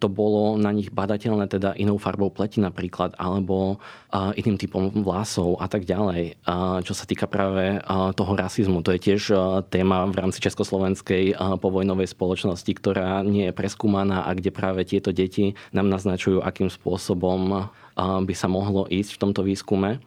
to 0.00 0.08
bolo 0.08 0.56
na 0.56 0.72
nich 0.72 0.88
badateľné, 0.88 1.44
teda 1.44 1.76
inou 1.76 2.00
farbou 2.00 2.32
pleti 2.32 2.56
napríklad, 2.56 3.12
alebo 3.20 3.76
iným 4.16 4.56
typom 4.56 4.88
vlasov 5.04 5.60
a 5.60 5.68
tak 5.68 5.84
ďalej, 5.84 6.40
čo 6.80 6.96
sa 6.96 7.04
týka 7.04 7.28
práve 7.28 7.84
toho 8.16 8.32
rasizmu. 8.32 8.80
To 8.80 8.96
je 8.96 9.12
tiež 9.12 9.36
téma 9.68 10.08
v 10.08 10.16
rámci 10.16 10.40
československej 10.40 11.36
povojnovej 11.60 12.08
spoločnosti, 12.08 12.72
ktorá 12.72 13.20
nie 13.28 13.52
je 13.52 13.56
preskúmaná 13.56 14.24
a 14.24 14.32
kde 14.32 14.56
práve 14.56 14.80
tieto 14.88 15.12
deti 15.12 15.52
nám 15.76 15.92
naznačujú, 15.92 16.40
akým 16.40 16.72
spôsobom 16.72 17.68
by 18.00 18.32
sa 18.32 18.48
mohlo 18.48 18.88
ísť 18.88 19.20
v 19.20 19.20
tomto 19.20 19.44
výskume. 19.44 20.00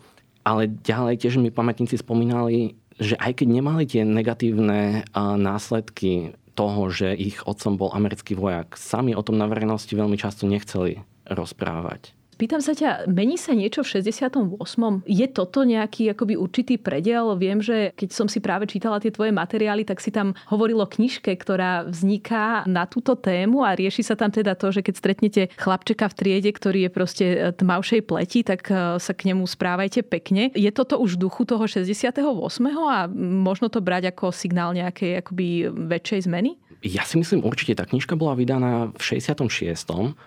Ale 0.44 0.68
ďalej 0.68 1.24
tiež 1.24 1.40
mi 1.40 1.56
pamätníci 1.56 1.96
spomínali, 1.96 2.76
že 3.04 3.20
aj 3.20 3.44
keď 3.44 3.48
nemali 3.52 3.84
tie 3.84 4.08
negatívne 4.08 5.04
následky 5.16 6.34
toho, 6.56 6.88
že 6.88 7.12
ich 7.18 7.44
otcom 7.44 7.76
bol 7.76 7.90
americký 7.92 8.38
vojak, 8.38 8.80
sami 8.80 9.18
o 9.18 9.26
tom 9.26 9.36
na 9.42 9.50
verejnosti 9.50 9.90
veľmi 9.90 10.16
často 10.16 10.48
nechceli 10.48 11.02
rozprávať. 11.28 12.16
Pýtam 12.44 12.60
sa 12.60 12.76
ťa, 12.76 13.08
mení 13.08 13.40
sa 13.40 13.56
niečo 13.56 13.88
v 13.88 14.04
68. 14.04 14.60
Je 15.08 15.28
toto 15.32 15.64
nejaký 15.64 16.12
akoby 16.12 16.36
určitý 16.36 16.76
predel? 16.76 17.40
Viem, 17.40 17.64
že 17.64 17.96
keď 17.96 18.10
som 18.12 18.28
si 18.28 18.44
práve 18.44 18.68
čítala 18.68 19.00
tie 19.00 19.16
tvoje 19.16 19.32
materiály, 19.32 19.88
tak 19.88 20.04
si 20.04 20.12
tam 20.12 20.36
hovorilo 20.52 20.84
o 20.84 20.92
knižke, 20.92 21.32
ktorá 21.40 21.88
vzniká 21.88 22.68
na 22.68 22.84
túto 22.84 23.16
tému 23.16 23.64
a 23.64 23.72
rieši 23.72 24.04
sa 24.04 24.20
tam 24.20 24.28
teda 24.28 24.60
to, 24.60 24.76
že 24.76 24.84
keď 24.84 24.96
stretnete 25.00 25.42
chlapčeka 25.56 26.12
v 26.12 26.18
triede, 26.20 26.52
ktorý 26.52 26.84
je 26.84 26.92
proste 26.92 27.26
e, 27.32 27.56
tmavšej 27.56 28.02
pleti, 28.12 28.44
tak 28.44 28.68
e, 28.68 29.00
sa 29.00 29.14
k 29.16 29.32
nemu 29.32 29.48
správajte 29.48 30.04
pekne. 30.04 30.52
Je 30.52 30.68
toto 30.76 31.00
už 31.00 31.16
v 31.16 31.32
duchu 31.32 31.48
toho 31.48 31.64
68. 31.64 32.20
a 32.92 33.08
možno 33.16 33.72
to 33.72 33.80
brať 33.80 34.12
ako 34.12 34.36
signál 34.36 34.76
nejakej 34.76 35.24
akoby 35.24 35.72
väčšej 35.72 36.28
zmeny? 36.28 36.60
Ja 36.84 37.08
si 37.08 37.16
myslím 37.16 37.48
určite, 37.48 37.80
tá 37.80 37.88
knižka 37.88 38.20
bola 38.20 38.36
vydaná 38.36 38.92
v 38.92 39.24
66. 39.24 39.48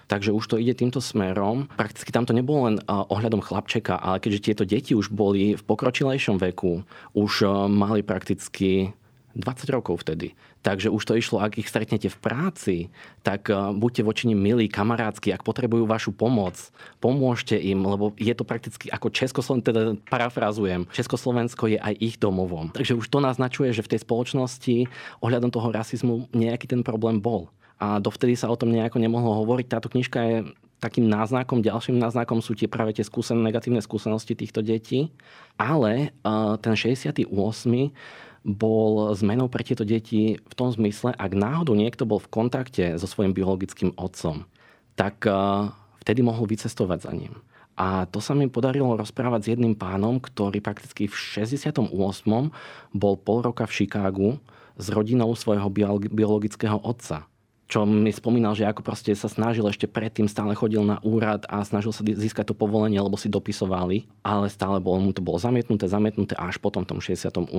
Takže 0.09 0.33
už 0.33 0.45
to 0.49 0.57
ide 0.57 0.73
týmto 0.73 1.05
smerom. 1.05 1.69
Prakticky 1.77 2.09
tam 2.09 2.25
to 2.25 2.33
nebolo 2.33 2.73
len 2.73 2.77
ohľadom 2.89 3.45
chlapčeka, 3.45 4.01
ale 4.01 4.25
keďže 4.25 4.41
tieto 4.41 4.65
deti 4.65 4.97
už 4.97 5.13
boli 5.13 5.53
v 5.53 5.63
pokročilejšom 5.63 6.41
veku, 6.41 6.81
už 7.13 7.45
mali 7.69 8.01
prakticky 8.01 8.97
20 9.37 9.69
rokov 9.69 10.01
vtedy. 10.03 10.33
Takže 10.65 10.89
už 10.89 11.03
to 11.05 11.15
išlo, 11.15 11.45
ak 11.45 11.61
ich 11.61 11.69
stretnete 11.69 12.09
v 12.09 12.19
práci, 12.19 12.77
tak 13.21 13.53
eh, 13.53 13.57
buďte 13.77 14.03
voči 14.03 14.25
nim 14.33 14.41
milí, 14.41 14.67
kamarádsky, 14.67 15.31
ak 15.31 15.45
potrebujú 15.45 15.85
vašu 15.85 16.17
pomoc, 16.17 16.57
pomôžte 16.99 17.55
im, 17.61 17.85
lebo 17.85 18.17
je 18.17 18.33
to 18.33 18.49
prakticky 18.49 18.89
ako 18.89 19.13
Československo, 19.13 19.69
teda 19.69 19.83
parafrazujem, 20.09 20.89
Československo 20.91 21.69
je 21.71 21.79
aj 21.79 21.95
ich 22.01 22.17
domovom. 22.17 22.73
Takže 22.73 22.97
už 22.97 23.07
to 23.13 23.21
naznačuje, 23.21 23.71
že 23.77 23.85
v 23.85 23.93
tej 23.95 24.01
spoločnosti 24.03 24.89
ohľadom 25.21 25.53
toho 25.53 25.69
rasizmu 25.71 26.33
nejaký 26.33 26.67
ten 26.67 26.81
problém 26.81 27.21
bol. 27.21 27.53
A 27.77 28.01
dovtedy 28.01 28.33
sa 28.33 28.49
o 28.49 28.57
tom 28.57 28.73
nejako 28.73 28.97
nemohlo 28.97 29.37
hovoriť. 29.45 29.67
Táto 29.69 29.93
knižka 29.93 30.19
je 30.25 30.37
takým 30.81 31.09
náznakom, 31.09 31.65
ďalším 31.65 31.97
náznakom 31.97 32.45
sú 32.45 32.53
tie 32.53 32.69
práve 32.69 32.97
tie 32.97 33.05
skúsen, 33.05 33.41
negatívne 33.41 33.81
skúsenosti 33.81 34.37
týchto 34.37 34.61
detí. 34.61 35.13
Ale 35.57 36.13
uh, 36.25 36.61
ten 36.61 36.77
68 36.77 37.33
bol 38.47 39.11
zmenou 39.19 39.51
pre 39.51 39.67
tieto 39.67 39.83
deti 39.83 40.39
v 40.39 40.55
tom 40.55 40.71
zmysle, 40.71 41.11
ak 41.19 41.35
náhodou 41.35 41.75
niekto 41.75 42.07
bol 42.07 42.23
v 42.23 42.31
kontakte 42.31 42.95
so 42.95 43.11
svojím 43.11 43.35
biologickým 43.35 43.91
otcom, 43.99 44.47
tak 44.95 45.27
eh, 45.27 45.35
vtedy 46.07 46.23
mohol 46.23 46.47
vycestovať 46.47 46.99
za 47.03 47.13
ním. 47.13 47.35
A 47.77 48.09
to 48.09 48.25
sa 48.25 48.33
mi 48.33 48.49
podarilo 48.49 48.97
rozprávať 48.97 49.41
s 49.45 49.51
jedným 49.53 49.77
pánom, 49.77 50.17
ktorý 50.17 50.65
prakticky 50.65 51.11
v 51.11 51.13
68. 51.13 51.93
bol 52.97 53.15
pol 53.21 53.39
roka 53.45 53.69
v 53.69 53.75
Chicagu 53.85 54.41
s 54.81 54.89
rodinou 54.89 55.29
svojho 55.37 55.69
biologického 56.09 56.81
otca 56.81 57.29
čo 57.67 57.83
mi 57.83 58.15
spomínal, 58.15 58.55
že 58.55 58.63
ako 58.63 58.87
proste 58.87 59.11
sa 59.19 59.27
snažil 59.27 59.67
ešte 59.67 59.91
predtým, 59.91 60.31
stále 60.31 60.55
chodil 60.55 60.87
na 60.87 61.03
úrad 61.03 61.43
a 61.51 61.67
snažil 61.67 61.91
sa 61.91 62.07
získať 62.07 62.51
to 62.51 62.55
povolenie, 62.55 63.03
lebo 63.03 63.19
si 63.19 63.27
dopisovali, 63.27 64.07
ale 64.23 64.47
stále 64.47 64.79
bolo, 64.79 65.03
mu 65.03 65.11
to 65.11 65.19
bolo 65.19 65.43
zamietnuté, 65.43 65.91
zamietnuté 65.91 66.39
a 66.39 66.47
až 66.47 66.63
potom 66.63 66.87
v 66.87 66.95
tom 66.95 67.01
68. 67.03 67.51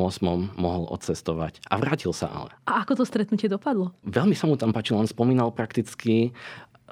mohol 0.56 0.84
odcestovať. 0.88 1.60
A 1.67 1.76
vrátil 1.76 2.15
sa 2.15 2.32
ale. 2.32 2.56
A 2.63 2.88
ako 2.88 3.04
to 3.04 3.04
stretnutie 3.04 3.52
dopadlo? 3.52 3.91
Veľmi 4.08 4.34
sa 4.34 4.48
mu 4.48 4.56
tam 4.56 4.72
páčilo, 4.72 5.04
on 5.04 5.12
spomínal 5.12 5.52
prakticky, 5.52 6.32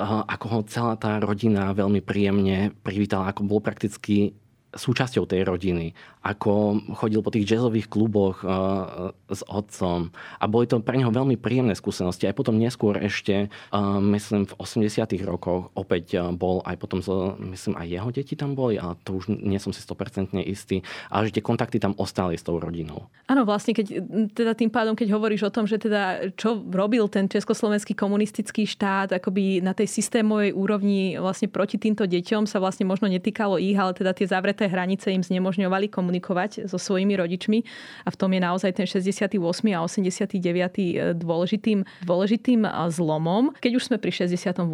ako 0.04 0.46
ho 0.52 0.60
celá 0.68 1.00
tá 1.00 1.24
rodina 1.24 1.72
veľmi 1.72 2.04
príjemne 2.04 2.76
privítala, 2.84 3.32
ako 3.32 3.48
bol 3.48 3.64
prakticky 3.64 4.36
súčasťou 4.76 5.24
tej 5.26 5.48
rodiny, 5.48 5.96
ako 6.22 6.84
chodil 7.00 7.24
po 7.24 7.32
tých 7.32 7.48
jazzových 7.48 7.88
kluboch 7.88 8.44
uh, 8.44 9.16
s 9.32 9.42
otcom 9.48 10.12
a 10.12 10.46
boli 10.46 10.68
to 10.68 10.84
pre 10.84 11.00
neho 11.00 11.10
veľmi 11.10 11.40
príjemné 11.40 11.74
skúsenosti. 11.74 12.28
Aj 12.28 12.36
potom 12.36 12.60
neskôr 12.60 13.00
ešte, 13.00 13.48
uh, 13.48 13.98
myslím 14.04 14.46
v 14.46 14.54
80 14.60 15.08
rokoch 15.24 15.72
opäť 15.74 16.20
uh, 16.20 16.36
bol 16.36 16.60
aj 16.68 16.76
potom, 16.76 17.00
so, 17.00 17.40
myslím 17.40 17.80
aj 17.80 17.88
jeho 17.88 18.10
deti 18.12 18.36
tam 18.36 18.54
boli, 18.54 18.76
ale 18.76 19.00
to 19.08 19.18
už 19.18 19.32
nie 19.32 19.58
som 19.58 19.72
si 19.72 19.80
100% 19.80 20.36
istý, 20.44 20.84
ale 21.08 21.32
že 21.32 21.40
tie 21.40 21.44
kontakty 21.44 21.80
tam 21.80 21.96
ostali 21.96 22.36
s 22.36 22.44
tou 22.44 22.60
rodinou. 22.60 23.08
Áno, 23.32 23.48
vlastne 23.48 23.72
keď 23.72 24.04
teda 24.36 24.54
tým 24.54 24.70
pádom, 24.70 24.94
keď 24.94 25.16
hovoríš 25.16 25.48
o 25.48 25.54
tom, 25.54 25.66
že 25.66 25.80
teda 25.80 26.36
čo 26.36 26.60
robil 26.60 27.08
ten 27.08 27.32
československý 27.32 27.96
komunistický 27.96 28.68
štát 28.68 29.16
akoby 29.16 29.64
na 29.64 29.72
tej 29.72 29.88
systémovej 29.88 30.52
úrovni 30.52 31.16
vlastne 31.16 31.48
proti 31.48 31.80
týmto 31.80 32.04
deťom 32.04 32.46
sa 32.46 32.60
vlastne 32.60 32.84
možno 32.84 33.08
netýkalo 33.08 33.56
ich, 33.58 33.78
ale 33.78 33.96
teda 33.96 34.12
tie 34.12 34.28
zavreté 34.28 34.65
určité 34.66 34.74
hranice 34.74 35.08
im 35.14 35.22
znemožňovali 35.22 35.94
komunikovať 35.94 36.66
so 36.66 36.82
svojimi 36.82 37.14
rodičmi 37.14 37.62
a 38.06 38.10
v 38.10 38.18
tom 38.18 38.34
je 38.34 38.42
naozaj 38.42 38.72
ten 38.74 38.90
68. 38.90 39.38
a 39.78 39.80
89. 39.86 40.42
E, 40.42 41.14
dôležitým, 41.14 41.86
dôležitým 42.02 42.66
e, 42.66 42.70
zlomom. 42.90 43.54
Keď 43.62 43.72
už 43.78 43.84
sme 43.86 43.98
pri 44.02 44.12
68. 44.26 44.66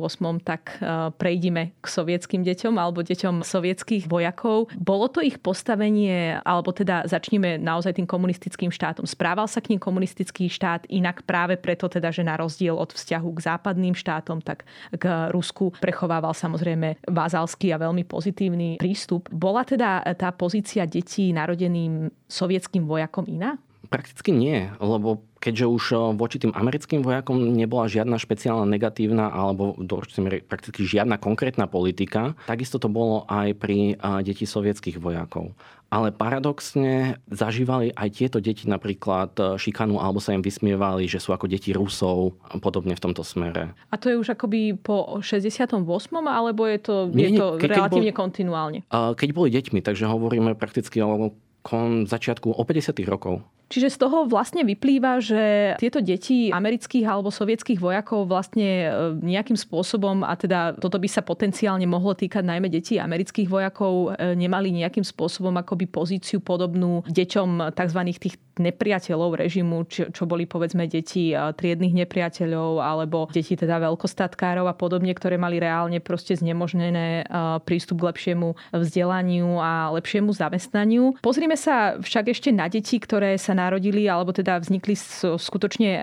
tak 0.47 0.80
e, 0.80 1.12
prejdime 1.19 1.75
k 1.84 1.86
sovietským 1.86 2.47
deťom 2.47 2.80
alebo 2.80 3.04
deťom 3.04 3.43
sovietských 3.43 4.08
vojakov. 4.08 4.71
Bolo 4.80 5.12
to 5.12 5.19
ich 5.19 5.36
postavenie, 5.43 6.39
alebo 6.47 6.71
teda 6.71 7.04
začneme 7.12 7.60
naozaj 7.60 7.99
tým 7.99 8.08
komunistickým 8.08 8.71
štátom. 8.71 9.04
Správal 9.04 9.51
sa 9.51 9.60
k 9.60 9.75
ním 9.75 9.82
komunistický 9.84 10.47
štát 10.47 10.88
inak 10.88 11.27
práve 11.27 11.60
preto 11.60 11.91
teda, 11.91 12.15
že 12.15 12.23
na 12.23 12.39
rozdiel 12.39 12.80
od 12.80 12.95
vzťahu 12.95 13.30
k 13.36 13.43
západným 13.43 13.95
štátom, 13.97 14.39
tak 14.39 14.63
k 14.95 15.04
Rusku 15.36 15.75
prechovával 15.84 16.32
samozrejme 16.32 17.04
vázalský 17.12 17.75
a 17.75 17.82
veľmi 17.82 18.08
pozitívny 18.08 18.77
prístup. 18.77 19.27
Bola 19.34 19.65
teda 19.65 19.80
teda 19.81 20.13
tá 20.13 20.29
pozícia 20.29 20.85
detí 20.85 21.33
narodeným 21.33 22.13
sovietským 22.29 22.85
vojakom 22.85 23.25
iná? 23.25 23.57
Prakticky 23.89 24.29
nie, 24.29 24.69
lebo 24.77 25.25
keďže 25.41 25.65
už 25.65 25.84
voči 26.15 26.38
tým 26.38 26.54
americkým 26.54 27.01
vojakom 27.01 27.58
nebola 27.58 27.89
žiadna 27.89 28.21
špeciálna 28.21 28.69
negatívna 28.69 29.34
alebo 29.34 29.73
do 29.82 29.97
prakticky 30.45 30.86
žiadna 30.86 31.17
konkrétna 31.17 31.65
politika, 31.65 32.38
takisto 32.45 32.77
to 32.77 32.86
bolo 32.88 33.25
aj 33.25 33.58
pri 33.58 33.97
detí 34.21 34.45
sovietských 34.45 35.01
vojakov. 35.01 35.58
Ale 35.91 36.15
paradoxne 36.15 37.19
zažívali 37.27 37.91
aj 37.91 38.15
tieto 38.15 38.39
deti 38.39 38.63
napríklad 38.63 39.60
šikanu 39.60 39.99
alebo 39.99 40.23
sa 40.23 40.32
im 40.32 40.39
vysmievali, 40.39 41.04
že 41.04 41.19
sú 41.19 41.36
ako 41.36 41.51
deti 41.51 41.75
Rusov 41.75 42.39
a 42.47 42.56
podobne 42.63 42.95
v 42.95 43.04
tomto 43.04 43.27
smere. 43.27 43.75
A 43.91 43.99
to 43.99 44.08
je 44.08 44.15
už 44.15 44.39
akoby 44.39 44.80
po 44.80 45.19
68. 45.19 45.84
alebo 46.23 46.63
je 46.63 46.80
to, 46.80 46.95
nie, 47.12 47.36
je 47.36 47.43
to 47.43 47.60
keď, 47.60 47.69
relatívne 47.75 48.08
keď 48.08 48.15
bol, 48.15 48.21
kontinuálne? 48.23 48.80
Keď 48.88 49.30
boli 49.36 49.49
deťmi, 49.51 49.84
takže 49.84 50.08
hovoríme 50.08 50.56
prakticky 50.56 51.04
o 51.04 51.36
kon 51.60 52.08
začiatku 52.08 52.56
o 52.56 52.63
50. 52.63 52.95
rokov. 53.04 53.43
Čiže 53.71 53.95
z 53.95 53.97
toho 54.03 54.27
vlastne 54.27 54.67
vyplýva, 54.67 55.23
že 55.23 55.73
tieto 55.79 56.03
deti 56.03 56.51
amerických 56.51 57.07
alebo 57.07 57.31
sovietských 57.31 57.79
vojakov 57.79 58.27
vlastne 58.27 58.69
e, 58.84 58.88
nejakým 59.23 59.55
spôsobom, 59.55 60.27
a 60.27 60.36
teda 60.36 60.75
toto 60.75 60.99
by 60.99 61.07
sa 61.07 61.23
potenciálne 61.23 61.88
mohlo 61.88 62.12
týkať 62.12 62.43
najmä 62.43 62.67
detí 62.67 62.99
amerických 62.99 63.47
vojakov, 63.47 64.19
e, 64.19 64.36
nemali 64.36 64.75
nejakým 64.75 65.07
spôsobom 65.07 65.55
akoby 65.55 65.88
pozíciu 65.88 66.43
podobnú 66.43 67.07
deťom 67.07 67.71
tzv. 67.71 68.01
tých 68.19 68.36
nepriateľov 68.60 69.39
režimu, 69.39 69.88
čo, 69.88 70.12
čo 70.12 70.27
boli 70.27 70.43
povedzme 70.43 70.84
deti 70.91 71.31
e, 71.31 71.39
triednych 71.55 71.95
nepriateľov 71.95 72.84
alebo 72.84 73.31
deti 73.31 73.55
teda 73.55 73.79
veľkostatkárov 73.79 74.67
a 74.67 74.75
podobne, 74.75 75.15
ktoré 75.15 75.39
mali 75.39 75.63
reálne 75.63 76.03
proste 76.03 76.36
znemožnené 76.36 77.23
prístup 77.63 78.03
k 78.03 78.07
lepšiemu 78.12 78.57
vzdelaniu 78.75 79.62
a 79.62 79.93
lepšiemu 79.95 80.34
zamestnaniu. 80.36 81.21
Pozrime 81.23 81.55
sa 81.55 81.95
však 82.01 82.36
ešte 82.36 82.49
na 82.51 82.67
deti, 82.67 82.99
ktoré 82.99 83.39
sa 83.39 83.61
narodili 83.62 84.10
alebo 84.10 84.34
teda 84.34 84.58
vznikli 84.58 84.97
skutočne 85.38 85.91
e, 85.93 86.02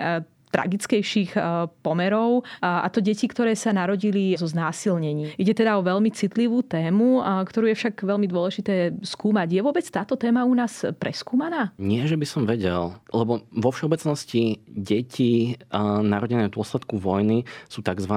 tragickejších 0.49 1.37
e, 1.37 1.39
pomerov 1.85 2.41
a 2.63 2.87
to 2.89 3.03
deti, 3.03 3.29
ktoré 3.29 3.53
sa 3.53 3.69
narodili 3.69 4.33
zo 4.33 4.49
znásilnení. 4.49 5.37
Ide 5.37 5.53
teda 5.53 5.77
o 5.77 5.85
veľmi 5.85 6.09
citlivú 6.09 6.65
tému, 6.65 7.21
ktorú 7.45 7.69
je 7.69 7.77
však 7.77 8.01
veľmi 8.01 8.25
dôležité 8.25 8.97
skúmať. 9.05 9.47
Je 9.53 9.61
vôbec 9.61 9.85
táto 9.85 10.17
téma 10.17 10.47
u 10.49 10.53
nás 10.57 10.89
preskúmaná? 10.97 11.69
Nie, 11.77 12.09
že 12.09 12.17
by 12.17 12.25
som 12.25 12.49
vedel, 12.49 12.97
lebo 13.13 13.45
vo 13.53 13.69
všeobecnosti 13.69 14.65
deti 14.65 15.53
narodené 16.01 16.49
v 16.49 16.55
dôsledku 16.57 16.97
vojny 16.97 17.45
sú 17.69 17.85
tzv. 17.85 18.13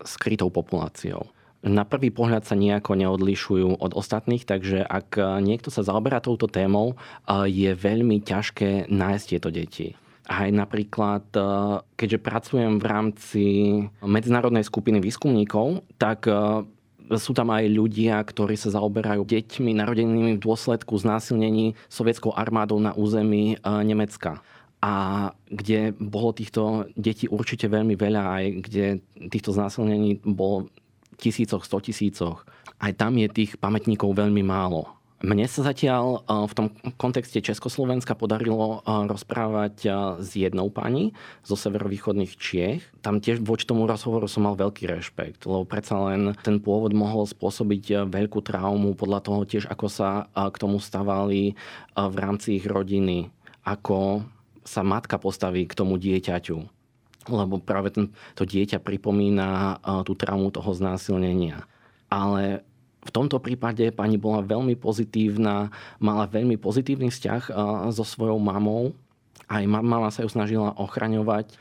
skrytou 0.00 0.48
populáciou 0.48 1.28
na 1.62 1.82
prvý 1.82 2.14
pohľad 2.14 2.46
sa 2.46 2.54
nejako 2.54 2.94
neodlišujú 2.94 3.82
od 3.82 3.92
ostatných, 3.98 4.46
takže 4.46 4.86
ak 4.86 5.18
niekto 5.42 5.74
sa 5.74 5.82
zaoberá 5.82 6.22
touto 6.22 6.46
témou, 6.46 6.94
je 7.50 7.74
veľmi 7.74 8.22
ťažké 8.22 8.86
nájsť 8.86 9.26
tieto 9.26 9.50
deti. 9.50 9.98
Aj 10.28 10.46
napríklad, 10.52 11.24
keďže 11.96 12.18
pracujem 12.20 12.78
v 12.78 12.84
rámci 12.84 13.44
medzinárodnej 14.04 14.62
skupiny 14.62 15.02
výskumníkov, 15.02 15.82
tak 15.96 16.28
sú 17.08 17.32
tam 17.32 17.48
aj 17.48 17.64
ľudia, 17.72 18.20
ktorí 18.20 18.52
sa 18.60 18.68
zaoberajú 18.68 19.24
deťmi 19.24 19.80
narodenými 19.80 20.36
v 20.36 20.44
dôsledku 20.44 20.92
znásilnení 21.00 21.72
sovietskou 21.88 22.36
armádou 22.36 22.76
na 22.76 22.92
území 22.92 23.56
Nemecka 23.64 24.44
a 24.78 24.94
kde 25.50 25.96
bolo 25.96 26.30
týchto 26.30 26.86
detí 26.94 27.26
určite 27.26 27.66
veľmi 27.66 27.98
veľa, 27.98 28.22
aj 28.22 28.44
kde 28.62 28.86
týchto 29.32 29.50
znásilnení 29.50 30.22
bolo 30.22 30.68
tisícoch, 31.18 31.66
sto 31.66 31.82
tisícoch. 31.82 32.46
Aj 32.78 32.94
tam 32.94 33.18
je 33.18 33.26
tých 33.26 33.58
pamätníkov 33.58 34.14
veľmi 34.14 34.46
málo. 34.46 34.98
Mne 35.18 35.50
sa 35.50 35.66
zatiaľ 35.66 36.22
e, 36.22 36.46
v 36.46 36.52
tom 36.54 36.66
kontexte 36.94 37.42
Československa 37.42 38.14
podarilo 38.14 38.78
e, 38.86 39.02
rozprávať 39.10 39.74
e, 39.82 39.88
s 40.22 40.30
jednou 40.38 40.70
pani 40.70 41.10
zo 41.42 41.58
severovýchodných 41.58 42.38
Čiech. 42.38 42.86
Tam 43.02 43.18
tiež 43.18 43.42
voči 43.42 43.66
tomu 43.66 43.90
rozhovoru 43.90 44.30
som 44.30 44.46
mal 44.46 44.54
veľký 44.54 44.86
rešpekt, 44.86 45.42
lebo 45.42 45.66
predsa 45.66 45.98
len 46.06 46.38
ten 46.46 46.62
pôvod 46.62 46.94
mohol 46.94 47.26
spôsobiť 47.26 48.06
veľkú 48.06 48.46
traumu 48.46 48.94
podľa 48.94 49.26
toho 49.26 49.42
tiež, 49.42 49.66
ako 49.66 49.86
sa 49.90 50.30
k 50.30 50.54
tomu 50.54 50.78
stavali 50.78 51.58
v 51.98 52.14
rámci 52.14 52.62
ich 52.62 52.66
rodiny, 52.70 53.34
ako 53.66 54.22
sa 54.62 54.86
matka 54.86 55.18
postaví 55.18 55.66
k 55.66 55.74
tomu 55.74 55.98
dieťaťu 55.98 56.77
lebo 57.28 57.60
práve 57.60 57.92
ten, 57.92 58.04
to 58.34 58.48
dieťa 58.48 58.80
pripomína 58.82 59.78
tú 60.02 60.16
traumu 60.18 60.50
toho 60.50 60.72
znásilnenia. 60.74 61.68
Ale 62.08 62.64
v 63.04 63.10
tomto 63.14 63.38
prípade 63.38 63.88
pani 63.94 64.18
bola 64.20 64.44
veľmi 64.44 64.76
pozitívna, 64.76 65.70
mala 66.02 66.28
veľmi 66.28 66.56
pozitívny 66.60 67.08
vzťah 67.08 67.52
so 67.94 68.04
svojou 68.04 68.36
mamou. 68.42 68.92
Aj 69.48 69.64
mama 69.64 70.12
sa 70.12 70.24
ju 70.24 70.28
snažila 70.28 70.76
ochraňovať 70.76 71.56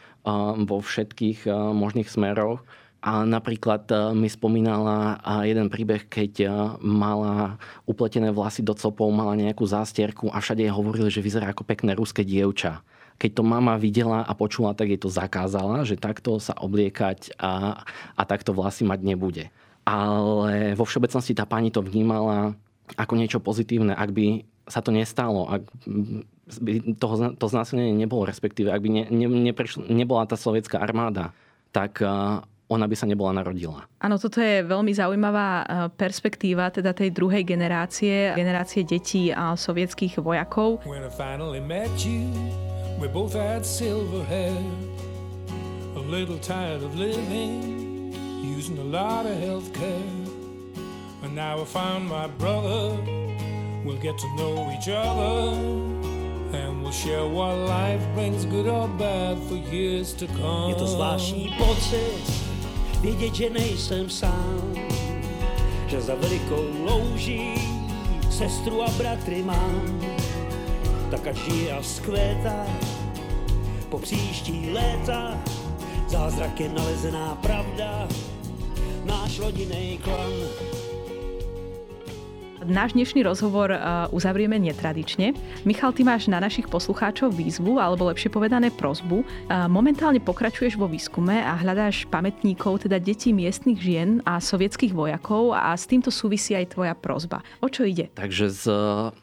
vo 0.68 0.84
všetkých 0.84 1.48
možných 1.72 2.12
smeroch. 2.12 2.66
A 2.98 3.24
napríklad 3.24 3.88
mi 4.18 4.28
spomínala 4.28 5.22
jeden 5.46 5.70
príbeh, 5.72 6.10
keď 6.10 6.52
mala 6.82 7.62
upletené 7.86 8.34
vlasy 8.34 8.66
do 8.66 8.76
copov, 8.76 9.08
mala 9.14 9.38
nejakú 9.38 9.64
zástierku 9.64 10.34
a 10.34 10.42
všade 10.42 10.66
jej 10.66 10.74
hovorili, 10.74 11.08
že 11.08 11.24
vyzerá 11.24 11.54
ako 11.54 11.64
pekné 11.64 11.96
ruské 11.96 12.26
dievča 12.26 12.84
keď 13.18 13.32
to 13.42 13.44
mama 13.44 13.78
videla 13.82 14.22
a 14.22 14.34
počula, 14.38 14.78
tak 14.78 14.94
jej 14.94 15.02
to 15.02 15.10
zakázala, 15.10 15.84
že 15.84 15.98
takto 15.98 16.38
sa 16.38 16.54
obliekať 16.54 17.34
a, 17.42 17.82
a 18.14 18.22
takto 18.24 18.54
vlasy 18.54 18.86
mať 18.86 19.00
nebude. 19.02 19.46
Ale 19.84 20.78
vo 20.78 20.86
všeobecnosti 20.86 21.34
tá 21.34 21.50
pani 21.50 21.74
to 21.74 21.82
vnímala 21.82 22.54
ako 22.96 23.14
niečo 23.20 23.40
pozitívne, 23.42 23.92
ak 23.92 24.10
by 24.14 24.46
sa 24.68 24.80
to 24.84 24.92
nestalo, 24.92 25.48
ak 25.48 25.64
by 26.62 26.96
toho, 26.96 27.36
to 27.36 27.46
znásilnenie 27.48 27.96
nebolo, 27.96 28.28
respektíve 28.28 28.72
ak 28.72 28.80
by 28.84 28.90
ne, 28.92 29.04
ne, 29.12 29.28
neprešl, 29.52 29.88
nebola 29.92 30.28
tá 30.28 30.40
sovietská 30.40 30.80
armáda, 30.80 31.36
tak 31.76 32.00
ona 32.68 32.84
by 32.84 32.96
sa 33.00 33.08
nebola 33.08 33.32
narodila. 33.32 33.88
Áno, 34.04 34.20
toto 34.20 34.44
je 34.44 34.60
veľmi 34.64 34.92
zaujímavá 34.92 35.64
perspektíva 35.96 36.68
teda 36.68 36.92
tej 36.92 37.16
druhej 37.16 37.48
generácie, 37.48 38.36
generácie 38.36 38.84
detí 38.84 39.32
a 39.32 39.56
sovietských 39.56 40.20
vojakov. 40.20 40.84
We 42.98 43.08
both 43.08 43.38
had 43.38 43.62
silver 43.62 44.26
hair, 44.26 44.58
a 45.96 46.02
little 46.02 46.42
tired 46.42 46.82
of 46.82 46.98
living, 46.98 48.12
using 48.42 48.82
a 48.82 48.88
lot 48.90 49.30
of 49.30 49.38
health 49.38 49.70
care. 49.70 50.02
And 51.22 51.38
now 51.38 51.62
I 51.62 51.66
found 51.66 52.10
my 52.10 52.26
brother, 52.26 52.98
we'll 53.86 54.02
get 54.02 54.18
to 54.18 54.28
know 54.34 54.66
each 54.74 54.90
other, 54.90 55.54
and 56.58 56.82
we'll 56.82 56.90
share 56.90 57.30
what 57.30 57.54
life 57.70 58.02
brings, 58.18 58.50
good 58.50 58.66
or 58.66 58.90
bad, 58.98 59.38
for 59.46 59.62
years 59.70 60.18
to 60.18 60.26
come. 60.34 60.74
Je 60.74 60.76
to 60.82 60.88
zvláštní 60.88 61.54
pocit, 61.58 62.47
vědět, 63.08 63.36
že 63.36 63.50
nejsem 63.50 64.10
sám, 64.10 64.74
že 65.88 66.02
za 66.02 66.16
velikou 66.16 66.64
louží 66.84 67.54
sestru 68.30 68.84
a 68.84 68.90
bratry 68.98 69.44
mám 69.44 70.02
tak 71.12 71.28
až 71.28 71.38
žije 71.38 71.72
a 71.72 71.82
vzkvétá 71.82 72.68
po 73.90 74.00
příští 74.00 74.70
léta. 74.74 75.38
Je 76.60 76.70
nalezená 76.70 77.36
pravda, 77.36 78.08
náš 79.06 79.40
rodinný 79.40 80.00
klan 80.04 80.32
náš 82.68 82.94
dnešný 82.94 83.24
rozhovor 83.24 83.72
e, 83.72 83.80
uzavrieme 84.12 84.60
netradične. 84.60 85.32
Michal, 85.64 85.96
ty 85.96 86.04
máš 86.04 86.28
na 86.28 86.44
našich 86.44 86.68
poslucháčov 86.68 87.32
výzvu, 87.32 87.80
alebo 87.80 88.12
lepšie 88.12 88.28
povedané 88.28 88.70
prozbu. 88.70 89.24
E, 89.24 89.26
momentálne 89.72 90.20
pokračuješ 90.20 90.76
vo 90.76 90.92
výskume 90.92 91.40
a 91.40 91.56
hľadáš 91.56 92.06
pamätníkov, 92.12 92.86
teda 92.86 93.00
detí 93.00 93.32
miestnych 93.32 93.80
žien 93.80 94.20
a 94.28 94.44
sovietských 94.44 94.92
vojakov 94.92 95.56
a 95.56 95.72
s 95.74 95.88
týmto 95.88 96.12
súvisí 96.12 96.54
aj 96.54 96.76
tvoja 96.76 96.94
prozba. 96.94 97.40
O 97.64 97.72
čo 97.72 97.88
ide? 97.88 98.12
Takže 98.14 98.46
s 98.52 98.64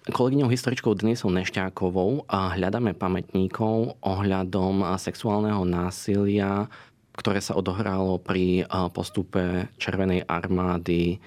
kolegyňou 0.09 0.49
historičkou 0.49 0.97
Denisou 0.97 1.29
Nešťákovou 1.29 2.27
hľadáme 2.33 2.97
pamätníkov 2.97 4.01
ohľadom 4.01 4.83
sexuálneho 4.97 5.63
násilia 5.69 6.67
ktoré 7.15 7.39
sa 7.39 7.55
odohralo 7.55 8.19
pri 8.19 8.67
postupe 8.91 9.71
Červenej 9.79 10.27
armády 10.27 11.23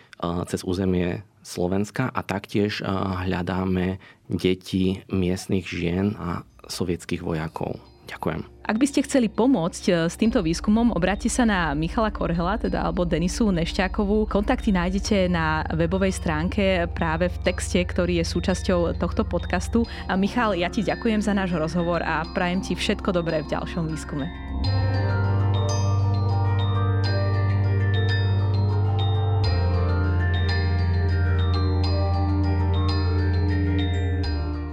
cez 0.51 0.59
územie 0.67 1.23
Slovenska 1.47 2.11
a 2.11 2.21
taktiež 2.27 2.83
hľadáme 3.23 4.03
deti 4.27 5.07
miestnych 5.07 5.71
žien 5.71 6.19
a 6.19 6.43
sovietských 6.67 7.23
vojakov. 7.23 7.79
Ďakujem. 8.07 8.41
Ak 8.67 8.79
by 8.79 8.87
ste 8.87 9.03
chceli 9.03 9.27
pomôcť 9.27 9.83
e, 9.87 9.91
s 10.07 10.15
týmto 10.15 10.39
výskumom, 10.39 10.95
obráťte 10.95 11.27
sa 11.27 11.43
na 11.43 11.75
Michala 11.75 12.11
Korhela, 12.11 12.55
teda 12.55 12.87
alebo 12.87 13.03
Denisu 13.03 13.51
Nešťákovú. 13.51 14.27
Kontakty 14.31 14.71
nájdete 14.71 15.27
na 15.27 15.67
webovej 15.75 16.15
stránke 16.15 16.87
práve 16.95 17.27
v 17.27 17.37
texte, 17.43 17.83
ktorý 17.83 18.23
je 18.23 18.25
súčasťou 18.27 18.95
tohto 18.95 19.27
podcastu. 19.27 19.83
A 20.07 20.15
Michal, 20.15 20.55
ja 20.55 20.71
ti 20.71 20.83
ďakujem 20.87 21.19
za 21.19 21.35
náš 21.35 21.55
rozhovor 21.55 21.99
a 22.03 22.23
prajem 22.31 22.63
ti 22.63 22.79
všetko 22.79 23.11
dobré 23.11 23.43
v 23.43 23.51
ďalšom 23.51 23.91
výskume. 23.91 24.27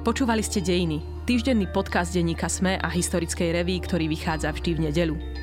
Počúvali 0.04 0.44
ste 0.44 0.60
dejiny 0.60 1.00
týždenný 1.24 1.64
podcast 1.72 2.12
denníka 2.12 2.44
Sme 2.52 2.76
a 2.76 2.92
historickej 2.92 3.56
reví, 3.56 3.80
ktorý 3.80 4.04
vychádza 4.12 4.52
vždy 4.52 4.70
v 4.76 4.82
nedeľu. 4.92 5.16